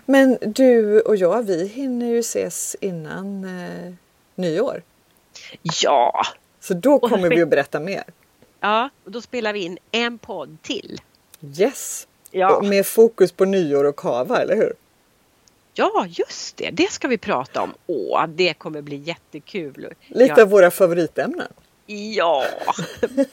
Men 0.05 0.39
du 0.41 1.01
och 1.01 1.17
jag, 1.17 1.43
vi 1.43 1.67
hinner 1.67 2.07
ju 2.07 2.19
ses 2.19 2.77
innan 2.81 3.45
eh, 3.45 3.95
nyår. 4.35 4.83
Ja, 5.63 6.23
Så 6.61 6.75
då 6.75 6.99
kommer 6.99 7.31
vi 7.31 7.43
att 7.43 7.49
berätta 7.49 7.81
mer. 7.81 8.05
Ja, 8.61 8.91
och 9.05 9.11
då 9.11 9.21
spelar 9.21 9.53
vi 9.53 9.59
in 9.61 9.79
en 9.93 10.19
podd 10.19 10.57
till. 10.63 11.01
Yes! 11.59 12.07
Ja, 12.31 12.61
med 12.63 12.87
fokus 12.87 13.33
på 13.33 13.45
nyår 13.45 13.85
och 13.85 13.97
kava, 13.97 14.43
eller 14.43 14.57
hur? 14.57 14.73
ja 15.75 16.07
just 16.09 16.57
det. 16.57 16.71
Det 16.71 16.91
ska 16.93 17.09
vi 17.09 17.19
prata 17.19 17.63
om. 17.63 17.75
Åh, 17.87 18.27
det 18.27 18.55
kommer 18.55 18.83
bli 18.83 18.97
jättekul. 18.97 19.95
Lite 20.07 20.35
Ja, 20.37 20.43
av 20.43 20.49
våra 20.49 20.71
favoritämnen, 20.71 21.49
ja. 21.87 22.45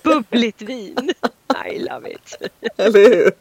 bubbligt 0.04 0.62
vin. 0.62 1.12
I 1.74 1.80
love 1.80 2.12
it. 2.12 2.36
eller 2.78 3.00
hur? 3.16 3.32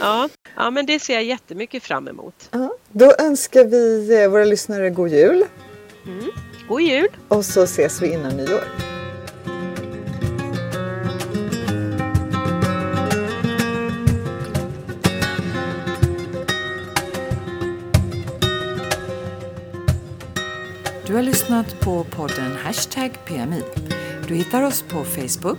Ja, 0.00 0.28
ja, 0.56 0.70
men 0.70 0.86
det 0.86 0.98
ser 1.00 1.14
jag 1.14 1.24
jättemycket 1.24 1.82
fram 1.82 2.08
emot. 2.08 2.48
Ja. 2.50 2.74
Då 2.92 3.14
önskar 3.18 3.64
vi 3.64 4.14
eh, 4.22 4.28
våra 4.28 4.44
lyssnare 4.44 4.90
god 4.90 5.08
jul 5.08 5.44
God 6.68 6.80
jul! 6.80 7.08
och 7.28 7.44
så 7.44 7.62
ses 7.62 8.02
vi 8.02 8.12
innan 8.12 8.36
nyår. 8.36 8.64
Du 21.14 21.18
har 21.18 21.24
lyssnat 21.24 21.80
på 21.80 22.04
podden 22.04 22.56
Hashtag 22.64 23.10
PMI. 23.26 23.62
Du 24.28 24.34
hittar 24.34 24.62
oss 24.62 24.82
på 24.82 25.04
Facebook 25.04 25.58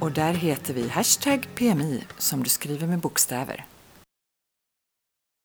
och 0.00 0.12
där 0.12 0.32
heter 0.32 0.74
vi 0.74 0.88
Hashtag 0.88 1.48
PMI 1.54 2.04
som 2.18 2.42
du 2.42 2.50
skriver 2.50 2.86
med 2.86 2.98
bokstäver. 2.98 3.67